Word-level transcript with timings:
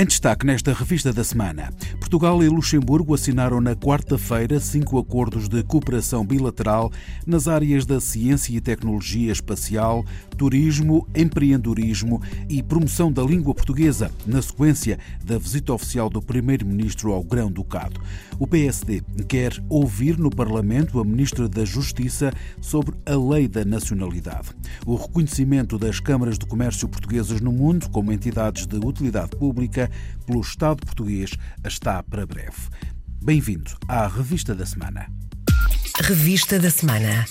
Em 0.00 0.06
destaque 0.06 0.46
nesta 0.46 0.72
revista 0.72 1.12
da 1.12 1.22
semana, 1.22 1.70
Portugal 1.98 2.42
e 2.42 2.48
Luxemburgo 2.48 3.14
assinaram 3.14 3.60
na 3.60 3.76
quarta-feira 3.76 4.58
cinco 4.58 4.98
acordos 4.98 5.46
de 5.46 5.62
cooperação 5.62 6.24
bilateral 6.24 6.90
nas 7.26 7.46
áreas 7.46 7.84
da 7.84 8.00
ciência 8.00 8.56
e 8.56 8.62
tecnologia 8.62 9.30
espacial, 9.30 10.02
turismo, 10.38 11.06
empreendedorismo 11.14 12.22
e 12.48 12.62
promoção 12.62 13.12
da 13.12 13.22
língua 13.22 13.54
portuguesa, 13.54 14.10
na 14.26 14.40
sequência 14.40 14.98
da 15.22 15.36
visita 15.36 15.74
oficial 15.74 16.08
do 16.08 16.22
Primeiro-Ministro 16.22 17.12
ao 17.12 17.22
Grão-Ducado. 17.22 18.00
O 18.38 18.46
PSD 18.46 19.02
quer 19.28 19.52
ouvir 19.68 20.18
no 20.18 20.30
Parlamento 20.30 20.98
a 20.98 21.04
Ministra 21.04 21.46
da 21.46 21.62
Justiça 21.62 22.32
sobre 22.58 22.96
a 23.04 23.14
lei 23.14 23.46
da 23.46 23.66
nacionalidade. 23.66 24.48
O 24.86 24.94
reconhecimento 24.94 25.76
das 25.76 26.00
câmaras 26.00 26.38
de 26.38 26.46
comércio 26.46 26.88
portuguesas 26.88 27.42
no 27.42 27.52
mundo 27.52 27.90
como 27.90 28.10
entidades 28.10 28.66
de 28.66 28.78
utilidade 28.78 29.36
pública 29.36 29.89
pelo 30.26 30.40
Estado 30.40 30.84
português 30.84 31.30
está 31.64 32.02
para 32.02 32.26
breve. 32.26 32.68
Bem-vindo 33.22 33.70
à 33.88 34.06
Revista 34.06 34.54
da 34.54 34.64
Semana. 34.64 35.10
Revista 36.02 36.58
da 36.58 36.70
Semana. 36.70 37.26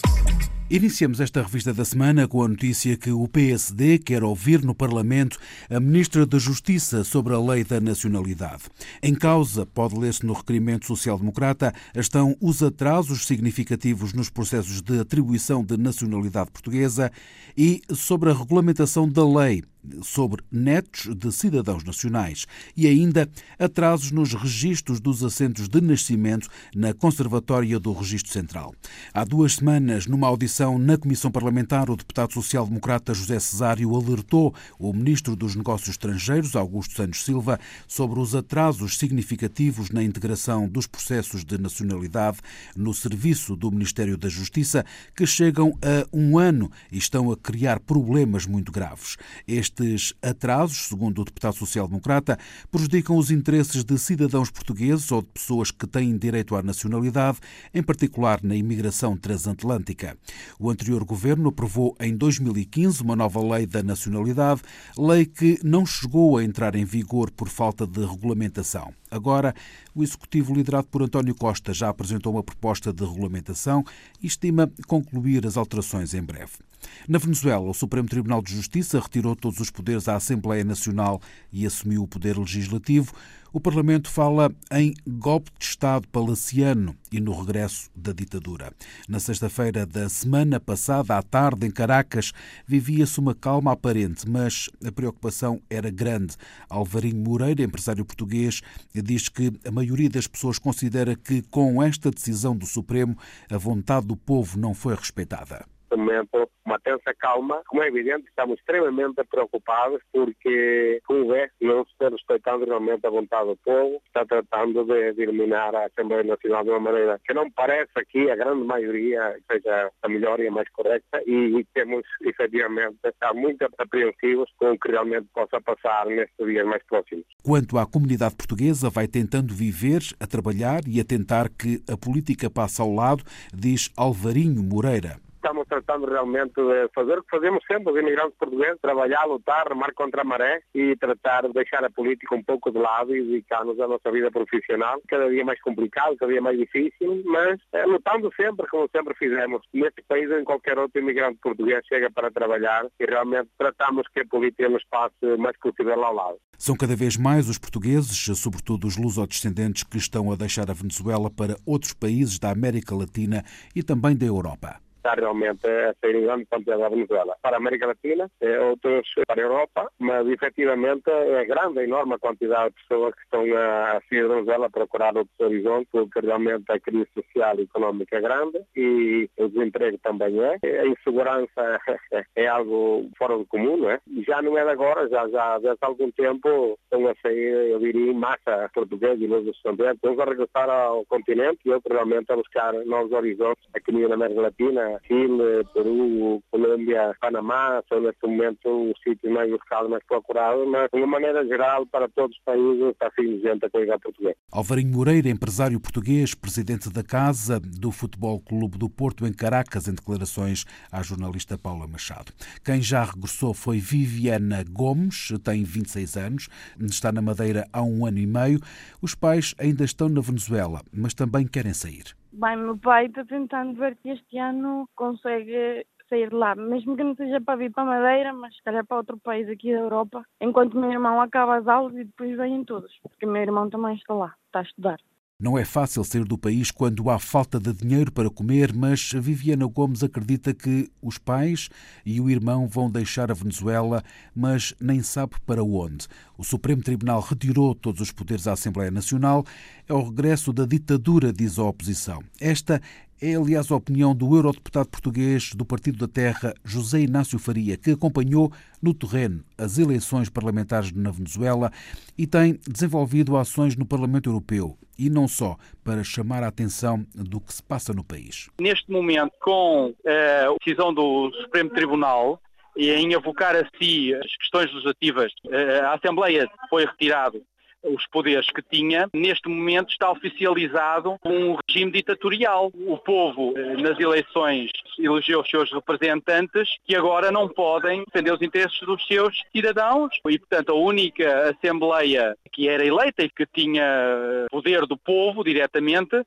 Iniciamos 0.72 1.20
esta 1.20 1.42
revista 1.42 1.74
da 1.74 1.84
semana 1.84 2.28
com 2.28 2.44
a 2.44 2.48
notícia 2.48 2.96
que 2.96 3.10
o 3.10 3.28
PSD 3.28 3.98
quer 3.98 4.24
ouvir 4.24 4.64
no 4.64 4.76
Parlamento 4.76 5.40
a 5.68 5.80
Ministra 5.80 6.28
da 6.28 6.38
Justiça 6.38 7.04
sobre 7.04 7.34
a 7.34 7.40
lei 7.40 7.64
da 7.64 7.82
nacionalidade. 7.82 8.66
Em 9.02 9.16
causa, 9.16 9.66
pode 9.66 9.98
ler-se 9.98 10.24
no 10.24 10.34
requerimento 10.34 10.86
social-democrata, 10.86 11.74
estão 11.96 12.38
os 12.40 12.62
atrasos 12.62 13.26
significativos 13.26 14.14
nos 14.14 14.30
processos 14.30 14.80
de 14.80 15.00
atribuição 15.00 15.66
de 15.66 15.76
nacionalidade 15.76 16.52
portuguesa 16.52 17.12
e 17.58 17.82
sobre 17.92 18.30
a 18.30 18.34
regulamentação 18.36 19.10
da 19.10 19.28
lei 19.28 19.64
sobre 20.04 20.44
netos 20.52 21.16
de 21.16 21.32
cidadãos 21.32 21.84
nacionais 21.84 22.46
e 22.76 22.88
ainda 22.88 23.30
atrasos 23.58 24.12
nos 24.12 24.34
registros 24.34 25.00
dos 25.00 25.24
assentos 25.24 25.68
de 25.68 25.82
nascimento 25.82 26.48
na 26.76 26.94
Conservatória 26.94 27.80
do 27.80 27.94
Registro 27.94 28.32
Central. 28.32 28.74
Há 29.14 29.24
duas 29.24 29.56
semanas, 29.56 30.06
numa 30.06 30.28
audição 30.28 30.78
na 30.78 30.98
Comissão 30.98 31.32
Parlamentar, 31.32 31.90
o 31.90 31.96
deputado 31.96 32.34
social-democrata 32.34 33.14
José 33.14 33.40
Cesário 33.40 33.96
alertou 33.96 34.54
o 34.78 34.94
ministro 34.94 35.36
dos 35.36 35.56
Negócios 35.56 35.90
Estrangeiros, 35.90 36.56
Augusto 36.56 36.96
Santos 36.96 37.24
Silva, 37.24 37.60
sobre 37.88 38.20
os 38.20 38.36
atrasos 38.36 38.98
significativos 38.98 39.90
na 39.90 40.04
integração 40.04 40.68
dos 40.68 40.88
processos 40.88 41.44
de 41.44 41.58
nacionalidade 41.58 42.40
no 42.76 42.94
serviço 42.94 43.56
do 43.56 43.72
Ministério 43.72 44.18
da 44.18 44.30
Justiça, 44.30 44.86
que 45.16 45.26
chegam 45.26 45.78
a 45.82 46.08
um 46.16 46.38
ano 46.38 46.72
e 46.92 46.98
estão 46.98 47.32
a 47.32 47.38
criar 47.38 47.80
problemas 47.80 48.46
muito 48.46 48.72
graves. 48.72 49.18
Este 49.48 49.69
estes 49.70 50.14
atrasos, 50.22 50.88
segundo 50.88 51.22
o 51.22 51.26
deputado 51.26 51.56
social-democrata, 51.56 52.38
prejudicam 52.72 53.16
os 53.16 53.30
interesses 53.30 53.84
de 53.84 53.98
cidadãos 53.98 54.50
portugueses 54.50 55.12
ou 55.12 55.22
de 55.22 55.30
pessoas 55.30 55.72
que 55.72 55.88
têm 55.88 56.18
direito 56.18 56.56
à 56.56 56.64
nacionalidade, 56.64 57.38
em 57.74 57.84
particular 57.84 58.40
na 58.44 58.56
imigração 58.56 59.16
transatlântica. 59.16 60.18
O 60.60 60.70
anterior 60.70 61.04
governo 61.04 61.50
aprovou 61.50 61.96
em 62.00 62.16
2015 62.16 63.02
uma 63.04 63.16
nova 63.16 63.42
lei 63.42 63.66
da 63.66 63.84
nacionalidade, 63.84 64.62
lei 64.98 65.26
que 65.26 65.60
não 65.64 65.86
chegou 65.86 66.38
a 66.38 66.44
entrar 66.44 66.76
em 66.76 66.86
vigor 66.86 67.32
por 67.32 67.48
falta 67.48 67.86
de 67.86 68.04
regulamentação. 68.04 68.94
Agora, 69.12 69.54
o 69.94 70.04
executivo 70.04 70.54
liderado 70.54 70.88
por 70.88 71.02
António 71.02 71.36
Costa 71.36 71.74
já 71.74 71.90
apresentou 71.90 72.34
uma 72.34 72.44
proposta 72.44 72.92
de 72.92 73.04
regulamentação 73.04 73.84
e 74.22 74.28
estima 74.28 74.72
concluir 74.88 75.46
as 75.46 75.58
alterações 75.58 76.14
em 76.14 76.22
breve. 76.22 76.69
Na 77.08 77.18
Venezuela, 77.18 77.70
o 77.70 77.74
Supremo 77.74 78.08
Tribunal 78.08 78.42
de 78.42 78.56
Justiça 78.56 79.00
retirou 79.00 79.36
todos 79.36 79.60
os 79.60 79.70
poderes 79.70 80.08
à 80.08 80.16
Assembleia 80.16 80.64
Nacional 80.64 81.22
e 81.52 81.66
assumiu 81.66 82.04
o 82.04 82.08
poder 82.08 82.38
legislativo. 82.38 83.14
O 83.52 83.60
Parlamento 83.60 84.12
fala 84.12 84.54
em 84.72 84.94
golpe 85.08 85.50
de 85.58 85.66
Estado 85.66 86.08
palaciano 86.10 86.96
e 87.12 87.20
no 87.20 87.32
regresso 87.34 87.90
da 87.96 88.14
ditadura. 88.14 88.72
Na 89.08 89.20
sexta-feira 89.20 89.88
da 89.88 90.08
semana 90.08 90.60
passada, 90.60 91.18
à 91.18 91.24
tarde, 91.24 91.66
em 91.66 91.72
Caracas, 91.72 92.32
vivia-se 92.68 93.20
uma 93.20 93.34
calma 93.34 93.72
aparente, 93.72 94.30
mas 94.30 94.70
a 94.86 94.92
preocupação 94.92 95.60
era 95.68 95.90
grande. 95.90 96.36
Alvarinho 96.70 97.24
Moreira, 97.24 97.64
empresário 97.64 98.06
português, 98.06 98.62
diz 98.94 99.28
que 99.30 99.52
a 99.66 99.72
maioria 99.72 100.12
das 100.12 100.28
pessoas 100.28 100.60
considera 100.60 101.16
que, 101.16 101.42
com 101.42 101.82
esta 101.82 102.12
decisão 102.12 102.56
do 102.56 102.68
Supremo, 102.68 103.18
a 103.50 103.58
vontade 103.58 104.06
do 104.06 104.16
povo 104.16 104.60
não 104.60 104.76
foi 104.76 104.94
respeitada 104.94 105.66
momento 105.98 106.50
uma 106.66 106.80
tensa 106.80 107.14
calma. 107.18 107.62
Como 107.68 107.84
é 107.84 107.88
evidente, 107.88 108.28
estamos 108.28 108.60
extremamente 108.60 109.24
preocupados 109.30 110.02
porque, 110.12 111.02
como 111.06 111.28
vê, 111.28 111.50
não 111.62 111.84
se 111.86 111.92
está 111.92 112.10
respeitando 112.10 112.66
realmente 112.66 113.06
a 113.06 113.10
vontade 113.10 113.48
do 113.48 113.58
povo, 113.58 114.02
está 114.06 114.26
tratando 114.26 114.84
de, 114.86 115.14
de 115.14 115.24
eliminar 115.24 115.76
a 115.76 115.86
Assembleia 115.86 116.24
Nacional 116.24 116.64
de 116.64 116.70
uma 116.70 116.80
maneira 116.80 117.20
que 117.26 117.34
não 117.34 117.50
parece 117.52 117.92
aqui 117.96 118.30
a 118.30 118.36
grande 118.36 118.64
maioria 118.64 119.38
seja 119.52 119.92
a 120.02 120.10
melhor 120.10 120.40
e 120.40 120.48
a 120.48 120.52
mais 120.52 120.70
correta 120.70 121.22
e, 121.26 121.60
e 121.60 121.66
temos 121.74 122.04
efetivamente 122.22 122.98
estar 123.04 123.34
muito 123.34 123.66
apreensivos 123.78 124.50
com 124.58 124.72
o 124.72 124.80
que 124.80 124.92
realmente 124.92 125.28
possa 125.34 125.60
passar 125.62 126.06
nestes 126.08 126.46
dias 126.46 126.66
mais 126.66 126.84
próximos. 126.86 127.26
Quanto 127.44 127.78
à 127.78 127.86
comunidade 127.86 128.36
portuguesa, 128.36 128.90
vai 128.90 129.08
tentando 129.08 129.54
viver, 129.54 130.02
a 130.20 130.28
trabalhar 130.28 130.82
e 130.88 131.00
a 131.00 131.06
tentar 131.06 131.50
que 131.50 131.82
a 131.92 131.98
política 131.98 132.50
passe 132.50 132.82
ao 132.82 132.94
lado, 132.94 133.24
diz 133.54 133.92
Alvarinho 133.98 134.64
Moreira 134.64 135.29
estamos 135.40 135.66
tratando 135.68 136.06
realmente 136.06 136.54
de 136.54 136.90
fazer 136.94 137.18
o 137.18 137.24
que 137.24 137.30
fazemos 137.30 137.64
sempre, 137.66 137.92
os 137.92 138.00
imigrantes 138.00 138.38
portugueses, 138.38 138.80
trabalhar, 138.82 139.24
lutar, 139.26 139.68
remar 139.68 139.94
contra 139.94 140.22
a 140.22 140.26
maré 140.26 140.62
e 140.76 140.96
tratar 140.98 141.48
de 141.48 141.54
deixar 141.54 141.84
a 141.84 141.90
política 141.90 142.36
um 142.36 142.44
pouco 142.44 142.72
de 142.72 142.78
lado 142.78 143.16
e 143.16 143.24
dedicar-nos 143.24 143.80
à 143.80 143.88
nossa 143.88 144.12
vida 144.12 144.30
profissional, 144.30 145.02
cada 145.08 145.30
dia 145.30 145.46
mais 145.46 145.60
complicado, 145.62 146.18
cada 146.18 146.32
dia 146.32 146.42
mais 146.42 146.58
difícil, 146.58 147.24
mas 147.26 147.60
é, 147.74 147.86
lutando 147.86 148.30
sempre, 148.36 148.68
como 148.68 148.90
sempre 148.94 149.16
fizemos. 149.16 149.62
Neste 149.74 150.04
país 150.08 150.30
em 150.30 150.44
qualquer 150.44 150.78
outro 150.78 151.02
imigrante 151.02 151.40
português 151.42 151.86
chega 151.88 152.12
para 152.12 152.30
trabalhar 152.30 152.86
e 153.00 153.06
realmente 153.06 153.50
tratamos 153.58 154.08
que 154.14 154.20
a 154.20 154.26
política 154.26 154.68
nos 154.68 154.84
passe 154.86 155.38
mais 155.38 155.58
possível 155.58 156.04
ao 156.04 156.14
lado. 156.14 156.38
São 156.58 156.76
cada 156.76 156.96
vez 156.96 157.16
mais 157.16 157.48
os 157.48 157.58
portugueses, 157.58 158.38
sobretudo 158.38 158.86
os 158.86 158.98
lusodescendentes, 158.98 159.84
que 159.84 159.98
estão 159.98 160.32
a 160.32 160.36
deixar 160.36 160.70
a 160.70 160.74
Venezuela 160.74 161.30
para 161.30 161.56
outros 161.66 161.94
países 161.94 162.38
da 162.38 162.52
América 162.52 162.94
Latina 162.94 163.44
e 163.74 163.82
também 163.82 164.18
da 164.18 164.26
Europa 164.26 164.82
está 165.00 165.14
realmente 165.14 165.66
a 165.66 165.94
sair 166.00 166.16
em 166.16 166.24
grande 166.24 166.46
quantidade 166.46 166.82
da 166.82 166.90
Venezuela. 166.90 167.36
Para 167.42 167.58
a 167.58 167.60
América 167.60 167.88
Latina, 167.88 168.30
eh, 168.42 168.60
outros 168.60 169.08
para 169.28 169.42
a 169.42 169.46
Europa, 169.46 169.92
mas 169.98 170.28
efetivamente 170.28 171.10
é 171.10 171.46
grande, 171.46 171.80
enorme 171.82 172.14
a 172.16 172.20
quantidade 172.20 172.74
de 172.76 172.82
pessoas 172.82 173.16
que 173.16 173.22
estão 173.24 173.42
a 173.58 174.02
sair 174.08 174.28
da 174.28 174.36
Venezuela 174.36 174.70
procurar 174.70 175.18
outros 175.18 175.40
horizontes, 175.40 175.90
porque 175.92 176.20
realmente 176.20 176.66
a 176.70 176.80
crise 176.80 177.08
social 177.14 177.58
e 177.58 177.64
económica 177.64 178.18
é 178.18 178.22
grande 178.22 178.62
e 178.76 179.30
o 179.38 179.48
desemprego 179.48 179.98
também 180.00 180.40
é. 180.44 180.60
A 180.64 180.86
insegurança 180.86 181.80
é 182.36 182.48
algo 182.48 183.10
fora 183.18 183.38
do 183.38 183.46
comum, 183.46 183.78
não 183.78 183.90
é? 183.90 184.00
Já 184.28 184.42
não 184.42 184.58
é 184.58 184.64
de 184.64 184.70
agora, 184.70 185.08
já, 185.10 185.28
já 185.30 185.58
desde 185.60 185.80
algum 185.82 186.12
tempo 186.12 186.78
estão 186.84 187.08
a 187.08 187.16
sair, 187.22 187.72
eu 187.72 187.80
diria, 187.80 188.12
em 188.12 188.14
massa 188.14 188.70
portugueses 188.74 189.22
e 189.22 189.50
estudantes, 189.50 189.96
estão 189.96 190.20
a 190.20 190.26
regressar 190.26 190.70
ao 190.70 191.06
continente 191.06 191.60
e 191.66 191.72
outros 191.72 191.94
realmente 191.94 192.32
a 192.32 192.36
buscar 192.36 192.74
novos 192.86 193.12
horizontes 193.12 193.68
aqui 193.74 193.92
na 193.92 194.14
América 194.14 194.42
Latina, 194.42 194.99
Chile, 195.06 195.66
Peru, 195.74 196.42
Colômbia, 196.52 197.16
Panamá, 197.20 197.82
são 197.90 198.02
neste 198.02 198.26
momento 198.26 198.92
os 198.92 199.02
sítios 199.04 199.32
mais 199.32 199.50
buscados, 199.50 199.90
mais 199.90 200.04
procurados, 200.06 200.68
mas 200.68 200.90
de 200.92 200.98
uma 200.98 201.08
maneira 201.08 201.46
geral, 201.46 201.86
para 201.86 202.08
todos 202.10 202.36
os 202.38 202.44
países, 202.44 202.82
está 202.90 203.12
sim 203.16 203.40
gente 203.40 203.66
a 203.66 203.70
coisa 203.70 204.00
portuguesa. 204.00 204.36
Alvarinho 204.52 204.96
Moreira, 204.96 205.30
empresário 205.30 205.80
português, 205.80 206.34
presidente 206.34 206.90
da 206.90 207.04
Casa 207.04 207.60
do 207.60 207.92
Futebol 207.92 208.40
Clube 208.40 208.78
do 208.78 208.90
Porto 208.90 209.26
em 209.26 209.34
Caracas, 209.34 209.88
em 209.88 209.94
declarações 209.94 210.66
à 210.92 211.02
jornalista 211.02 211.58
Paula 211.58 211.88
Machado. 211.88 212.32
Quem 212.64 212.82
já 212.82 213.04
regressou 213.04 213.54
foi 213.54 213.80
Viviana 213.80 214.64
Gomes, 214.70 215.30
tem 215.44 215.64
26 215.64 216.18
anos, 216.18 216.50
está 216.80 217.12
na 217.12 217.22
Madeira 217.22 217.68
há 217.72 217.82
um 217.82 218.06
ano 218.06 218.18
e 218.18 218.28
meio. 218.28 218.60
Os 219.02 219.16
pais 219.16 219.54
ainda 219.58 219.84
estão 219.84 220.10
na 220.10 220.22
Venezuela, 220.22 220.82
mas 220.92 221.14
também 221.14 221.48
querem 221.48 221.74
sair. 221.74 222.19
Bem, 222.32 222.58
meu 222.58 222.78
pai 222.78 223.08
está 223.08 223.26
tentando 223.26 223.74
ver 223.74 223.96
que 223.98 224.10
este 224.10 224.38
ano 224.38 224.88
consegue 224.96 225.86
sair 226.08 226.30
de 226.30 226.36
lá, 226.36 226.56
mesmo 226.56 226.96
que 226.96 227.04
não 227.04 227.16
seja 227.16 227.42
para 227.42 227.58
vir 227.58 227.72
para 227.72 227.86
Madeira, 227.86 228.34
mas 228.34 228.56
se 228.56 228.64
calhar 228.64 228.86
para 228.86 228.98
outro 228.98 229.18
país 229.18 229.50
aqui 229.50 229.72
da 229.74 229.80
Europa, 229.80 230.24
enquanto 230.40 230.78
meu 230.78 230.92
irmão 230.92 231.20
acaba 231.20 231.58
as 231.58 231.68
aulas 231.68 231.96
e 231.96 232.04
depois 232.04 232.38
vêm 232.38 232.64
todos, 232.64 232.96
porque 233.02 233.26
meu 233.26 233.42
irmão 233.42 233.70
também 233.70 233.96
está 233.96 234.14
lá, 234.14 234.36
está 234.46 234.60
a 234.60 234.64
estudar. 234.64 235.00
Não 235.42 235.58
é 235.58 235.64
fácil 235.64 236.04
sair 236.04 236.26
do 236.26 236.38
país 236.38 236.70
quando 236.70 237.10
há 237.10 237.18
falta 237.18 237.62
de 237.62 237.72
dinheiro 237.72 238.12
para 238.12 238.30
comer, 238.30 238.74
mas 238.74 239.14
Viviana 239.14 239.66
Gomes 239.68 240.04
acredita 240.04 240.54
que 240.54 240.92
os 241.02 241.18
pais 241.18 241.70
e 242.06 242.20
o 242.20 242.30
irmão 242.30 242.68
vão 242.68 242.92
deixar 242.92 243.32
a 243.32 243.34
Venezuela, 243.34 244.04
mas 244.36 244.76
nem 244.82 245.02
sabe 245.02 245.38
para 245.46 245.64
onde. 245.64 246.10
O 246.38 246.44
Supremo 246.44 246.82
Tribunal 246.82 247.22
retirou 247.22 247.74
todos 247.74 248.02
os 248.02 248.12
poderes 248.12 248.48
à 248.48 248.52
Assembleia 248.52 248.92
Nacional. 248.92 249.46
É 249.88 249.94
o 249.94 250.04
regresso 250.04 250.52
da 250.52 250.66
ditadura, 250.66 251.32
diz 251.32 251.58
a 251.58 251.64
oposição. 251.64 252.22
Esta 252.42 252.82
é, 253.22 253.36
aliás, 253.36 253.72
a 253.72 253.76
opinião 253.76 254.16
do 254.16 254.36
eurodeputado 254.36 254.90
português 254.90 255.52
do 255.54 255.66
Partido 255.66 256.00
da 256.00 256.08
Terra, 256.08 256.54
José 256.64 257.02
Inácio 257.02 257.38
Faria, 257.38 257.78
que 257.78 257.92
acompanhou 257.92 258.52
no 258.82 258.94
terreno 258.94 259.44
as 259.58 259.78
eleições 259.78 260.30
parlamentares 260.30 260.92
na 260.94 261.12
Venezuela 261.12 261.72
e 262.18 262.26
tem 262.26 262.60
desenvolvido 262.68 263.36
ações 263.36 263.76
no 263.76 263.86
Parlamento 263.86 264.30
Europeu 264.30 264.78
e 264.98 265.10
não 265.10 265.28
só, 265.28 265.56
para 265.84 266.04
chamar 266.04 266.44
a 266.44 266.48
atenção 266.48 267.06
do 267.16 267.40
que 267.40 267.54
se 267.54 267.64
passa 267.64 267.94
no 267.94 268.04
país. 268.04 268.50
Neste 268.60 268.92
momento, 268.92 269.32
com 269.42 269.94
eh, 270.06 270.46
a 270.46 270.54
decisão 270.64 270.94
do 270.94 271.32
Supremo 271.42 271.70
Tribunal, 271.70 272.42
em 272.76 273.16
avocar 273.16 273.56
a 273.56 273.66
si 273.78 274.14
as 274.14 274.36
questões 274.38 274.70
legislativas, 274.74 275.32
eh, 275.50 275.80
a 275.80 275.94
Assembleia 275.94 276.50
foi 276.70 276.86
retirado 276.86 277.42
os 277.84 278.06
poderes 278.08 278.50
que 278.52 278.62
tinha, 278.62 279.10
neste 279.14 279.48
momento 279.48 279.90
está 279.92 280.12
oficializado 280.12 281.18
um 281.26 281.58
regime 281.68 281.92
ditatorial. 281.92 282.72
O 282.76 282.98
povo, 282.98 283.54
eh, 283.58 283.78
nas 283.78 284.00
eleições, 284.00 284.72
elegeu 284.98 285.42
os 285.42 285.50
seus 285.50 285.72
representantes 285.72 286.70
que 286.86 286.96
agora 286.96 287.32
não 287.32 287.48
podem 287.48 288.04
defender 288.06 288.34
os 288.34 288.42
interesses 288.42 288.80
dos 288.82 289.06
seus 289.08 289.42
cidadãos 289.56 290.20
e, 290.28 290.38
portanto, 290.38 290.72
a 290.72 290.76
única 290.76 291.50
Assembleia 291.50 292.36
que 292.52 292.68
era 292.68 292.86
eleita 292.86 293.24
e 293.24 293.30
que 293.30 293.46
tinha 293.46 294.48
poder 294.50 294.86
do 294.86 294.98
povo 294.98 295.44
diretamente 295.44 296.24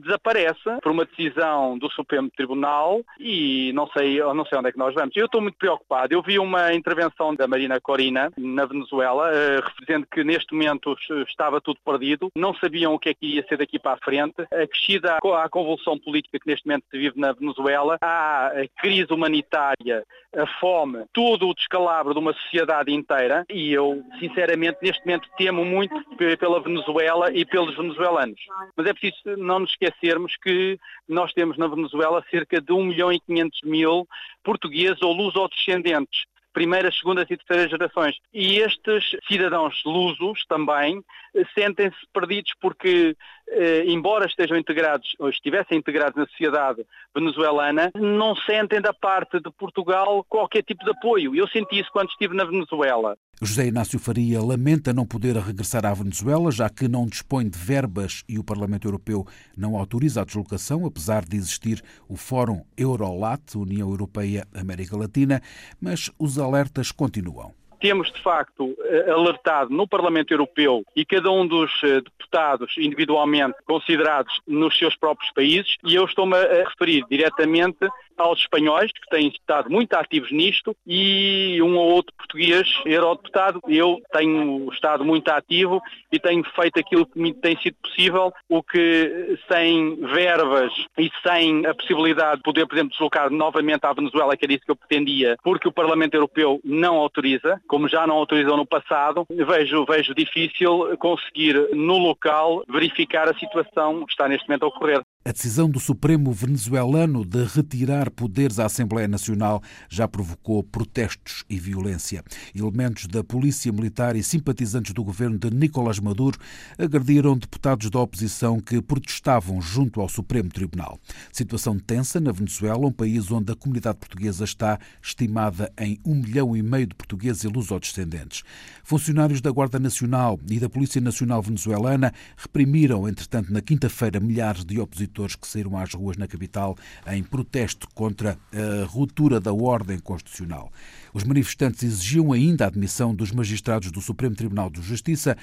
desaparece 0.00 0.80
por 0.82 0.92
uma 0.92 1.04
decisão 1.04 1.78
do 1.78 1.90
Supremo 1.90 2.30
Tribunal 2.30 3.02
e 3.18 3.72
não 3.74 3.86
sei, 3.88 4.18
não 4.18 4.44
sei 4.44 4.58
onde 4.58 4.68
é 4.68 4.72
que 4.72 4.78
nós 4.78 4.94
vamos. 4.94 5.16
Eu 5.16 5.26
estou 5.26 5.40
muito 5.40 5.58
preocupado. 5.58 6.12
Eu 6.12 6.22
vi 6.22 6.38
uma 6.38 6.72
intervenção 6.74 7.34
da 7.34 7.46
Marina 7.46 7.80
Corina 7.80 8.32
na 8.36 8.64
Venezuela, 8.64 9.30
uh, 9.30 9.80
dizendo 9.80 10.06
que 10.10 10.24
neste 10.24 10.54
momento 10.54 10.96
estava 11.28 11.60
tudo 11.60 11.78
perdido, 11.84 12.30
não 12.34 12.54
sabiam 12.54 12.94
o 12.94 12.98
que 12.98 13.10
é 13.10 13.14
que 13.14 13.26
ia 13.26 13.46
ser 13.46 13.58
daqui 13.58 13.78
para 13.78 13.92
a 13.92 13.98
frente. 13.98 14.42
Acrescida 14.52 15.16
à 15.16 15.48
convulsão 15.48 15.98
política 15.98 16.38
que 16.38 16.46
neste 16.46 16.66
momento 16.66 16.84
se 16.90 16.98
vive 16.98 17.18
na 17.18 17.32
Venezuela, 17.32 17.98
há 18.00 18.48
a 18.48 18.68
crise 18.80 19.12
humanitária, 19.12 20.04
a 20.36 20.46
fome, 20.60 21.04
todo 21.12 21.48
o 21.48 21.54
descalabro 21.54 22.12
de 22.12 22.18
uma 22.18 22.32
sociedade 22.34 22.92
inteira 22.92 23.44
e 23.48 23.72
eu, 23.72 24.02
sinceramente, 24.18 24.78
neste 24.82 25.04
momento 25.04 25.28
temo 25.36 25.64
muito 25.64 25.94
pela 26.38 26.60
Venezuela 26.60 27.30
e 27.32 27.44
pelos 27.44 27.76
venezuelanos. 27.76 28.40
Mas 28.76 28.86
é 28.86 28.92
preciso 28.92 29.36
não 29.36 29.65
nos 29.66 29.72
esquecermos 29.72 30.36
que 30.36 30.78
nós 31.08 31.32
temos 31.32 31.58
na 31.58 31.66
Venezuela 31.66 32.24
cerca 32.30 32.60
de 32.60 32.72
1 32.72 32.84
milhão 32.84 33.12
e 33.12 33.20
500 33.20 33.60
mil 33.64 34.08
portugueses 34.44 35.02
ou 35.02 35.12
luso-descendentes 35.12 36.24
primeiras, 36.52 36.96
segundas 36.96 37.26
e 37.30 37.36
terceiras 37.36 37.70
gerações. 37.70 38.16
E 38.32 38.60
estes 38.60 39.14
cidadãos 39.28 39.82
lusos 39.84 40.42
também 40.48 41.04
eh, 41.34 41.44
sentem-se 41.54 41.98
perdidos 42.14 42.54
porque, 42.58 43.14
eh, 43.50 43.84
embora 43.84 44.24
estejam 44.24 44.56
integrados 44.56 45.14
ou 45.18 45.28
estivessem 45.28 45.76
integrados 45.76 46.16
na 46.16 46.26
sociedade 46.26 46.82
venezuelana, 47.14 47.90
não 47.94 48.34
sentem 48.34 48.80
da 48.80 48.94
parte 48.94 49.38
de 49.38 49.50
Portugal 49.50 50.24
qualquer 50.26 50.62
tipo 50.62 50.82
de 50.82 50.92
apoio. 50.92 51.36
Eu 51.36 51.46
senti 51.46 51.78
isso 51.78 51.92
quando 51.92 52.08
estive 52.08 52.34
na 52.34 52.46
Venezuela. 52.46 53.18
José 53.42 53.66
Inácio 53.66 53.98
Faria 53.98 54.40
lamenta 54.40 54.94
não 54.94 55.04
poder 55.04 55.36
regressar 55.36 55.84
à 55.84 55.92
Venezuela, 55.92 56.50
já 56.50 56.70
que 56.70 56.88
não 56.88 57.04
dispõe 57.04 57.46
de 57.46 57.58
verbas 57.58 58.24
e 58.26 58.38
o 58.38 58.44
Parlamento 58.44 58.88
Europeu 58.88 59.26
não 59.54 59.76
autoriza 59.76 60.22
a 60.22 60.24
deslocação, 60.24 60.86
apesar 60.86 61.22
de 61.22 61.36
existir 61.36 61.82
o 62.08 62.16
Fórum 62.16 62.64
Eurolat, 62.78 63.54
União 63.54 63.90
Europeia-América 63.90 64.96
Latina, 64.96 65.42
mas 65.78 66.10
os 66.18 66.38
alertas 66.38 66.90
continuam. 66.90 67.52
Temos 67.78 68.10
de 68.10 68.22
facto 68.22 68.74
eh, 68.84 69.10
alertado 69.10 69.68
no 69.68 69.86
Parlamento 69.86 70.32
Europeu 70.32 70.82
e 70.96 71.04
cada 71.04 71.30
um 71.30 71.46
dos 71.46 71.70
eh, 71.84 72.00
deputados 72.00 72.74
individualmente 72.78 73.56
considerados 73.66 74.32
nos 74.46 74.78
seus 74.78 74.96
próprios 74.96 75.30
países, 75.32 75.76
e 75.84 75.94
eu 75.94 76.06
estou-me 76.06 76.34
a 76.34 76.64
referir 76.64 77.04
diretamente 77.10 77.86
aos 78.16 78.40
espanhóis, 78.40 78.90
que 78.92 79.08
têm 79.10 79.28
estado 79.28 79.70
muito 79.70 79.94
ativos 79.94 80.30
nisto, 80.32 80.76
e 80.86 81.60
um 81.62 81.76
ou 81.76 81.90
outro 81.92 82.14
português 82.16 82.68
eurodeputado. 82.84 83.60
Eu 83.68 84.00
tenho 84.12 84.68
estado 84.72 85.04
muito 85.04 85.28
ativo 85.28 85.80
e 86.10 86.18
tenho 86.18 86.44
feito 86.54 86.78
aquilo 86.78 87.06
que 87.06 87.18
me 87.18 87.32
tem 87.34 87.56
sido 87.58 87.76
possível, 87.82 88.32
o 88.48 88.62
que 88.62 89.38
sem 89.50 89.96
verbas 89.96 90.72
e 90.98 91.10
sem 91.26 91.66
a 91.66 91.74
possibilidade 91.74 92.36
de 92.38 92.42
poder, 92.42 92.66
por 92.66 92.74
exemplo, 92.74 92.90
deslocar 92.90 93.30
novamente 93.30 93.84
à 93.84 93.92
Venezuela, 93.92 94.36
que 94.36 94.44
era 94.44 94.54
isso 94.54 94.64
que 94.64 94.70
eu 94.70 94.76
pretendia, 94.76 95.36
porque 95.42 95.68
o 95.68 95.72
Parlamento 95.72 96.14
Europeu 96.14 96.60
não 96.64 96.96
autoriza, 96.96 97.60
como 97.66 97.88
já 97.88 98.06
não 98.06 98.16
autorizou 98.16 98.56
no 98.56 98.66
passado, 98.66 99.26
vejo, 99.30 99.84
vejo 99.84 100.14
difícil 100.14 100.96
conseguir 100.98 101.68
no 101.74 101.98
local 101.98 102.64
verificar 102.68 103.28
a 103.28 103.38
situação 103.38 104.04
que 104.04 104.12
está 104.12 104.28
neste 104.28 104.48
momento 104.48 104.64
a 104.64 104.68
ocorrer. 104.68 105.02
A 105.26 105.32
decisão 105.32 105.68
do 105.68 105.80
Supremo 105.80 106.30
venezuelano 106.30 107.24
de 107.24 107.42
retirar 107.46 108.12
poderes 108.12 108.60
à 108.60 108.66
Assembleia 108.66 109.08
Nacional 109.08 109.60
já 109.88 110.06
provocou 110.06 110.62
protestos 110.62 111.42
e 111.50 111.58
violência. 111.58 112.22
Elementos 112.54 113.08
da 113.08 113.24
Polícia 113.24 113.72
Militar 113.72 114.14
e 114.14 114.22
simpatizantes 114.22 114.92
do 114.94 115.02
governo 115.02 115.36
de 115.36 115.50
Nicolás 115.50 115.98
Maduro 115.98 116.38
agrediram 116.78 117.36
deputados 117.36 117.90
da 117.90 117.98
oposição 117.98 118.60
que 118.60 118.80
protestavam 118.80 119.60
junto 119.60 120.00
ao 120.00 120.08
Supremo 120.08 120.48
Tribunal. 120.48 120.96
Situação 121.32 121.76
tensa 121.76 122.20
na 122.20 122.30
Venezuela, 122.30 122.86
um 122.86 122.92
país 122.92 123.28
onde 123.32 123.50
a 123.50 123.56
comunidade 123.56 123.98
portuguesa 123.98 124.44
está 124.44 124.78
estimada 125.02 125.72
em 125.76 125.98
um 126.04 126.14
milhão 126.14 126.56
e 126.56 126.62
meio 126.62 126.86
de 126.86 126.94
portugueses 126.94 127.42
e 127.42 127.48
lusodescendentes. 127.48 128.44
Funcionários 128.84 129.40
da 129.40 129.50
Guarda 129.50 129.80
Nacional 129.80 130.38
e 130.48 130.60
da 130.60 130.68
Polícia 130.68 131.00
Nacional 131.00 131.42
Venezuelana 131.42 132.14
reprimiram, 132.36 133.08
entretanto, 133.08 133.52
na 133.52 133.60
quinta-feira, 133.60 134.20
milhares 134.20 134.64
de 134.64 134.78
opositores 134.78 135.15
que 135.36 135.48
saíram 135.48 135.76
às 135.78 135.94
ruas 135.94 136.16
na 136.16 136.26
capital 136.26 136.76
em 137.06 137.22
protesto 137.22 137.88
contra 137.94 138.38
a 138.52 138.84
ruptura 138.84 139.40
da 139.40 139.52
ordem 139.52 139.98
constitucional. 139.98 140.70
Os 141.14 141.24
manifestantes 141.24 141.82
exigiam 141.82 142.32
ainda 142.32 142.64
a 142.64 142.68
admissão 142.68 143.14
dos 143.14 143.32
magistrados 143.32 143.90
do 143.90 144.02
Supremo 144.02 144.36
Tribunal 144.36 144.68
de 144.68 144.82
Justiça, 144.82 145.36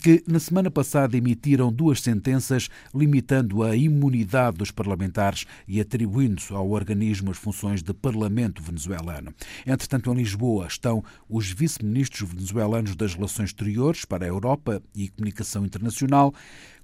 que 0.00 0.24
na 0.26 0.40
semana 0.40 0.70
passada 0.70 1.16
emitiram 1.16 1.70
duas 1.70 2.00
sentenças 2.00 2.70
limitando 2.94 3.62
a 3.62 3.76
imunidade 3.76 4.56
dos 4.56 4.70
parlamentares 4.70 5.44
e 5.66 5.80
atribuindo 5.80 6.42
ao 6.50 6.70
organismo 6.70 7.30
as 7.30 7.36
funções 7.36 7.82
de 7.82 7.92
parlamento 7.92 8.62
venezuelano. 8.62 9.34
Entretanto, 9.66 10.10
em 10.10 10.16
Lisboa 10.16 10.66
estão 10.66 11.04
os 11.28 11.50
vice-ministros 11.50 12.30
venezuelanos 12.30 12.96
das 12.96 13.14
Relações 13.14 13.50
Exteriores 13.50 14.04
para 14.04 14.24
a 14.24 14.28
Europa 14.28 14.82
e 14.94 15.08
Comunicação 15.08 15.66
Internacional, 15.66 16.32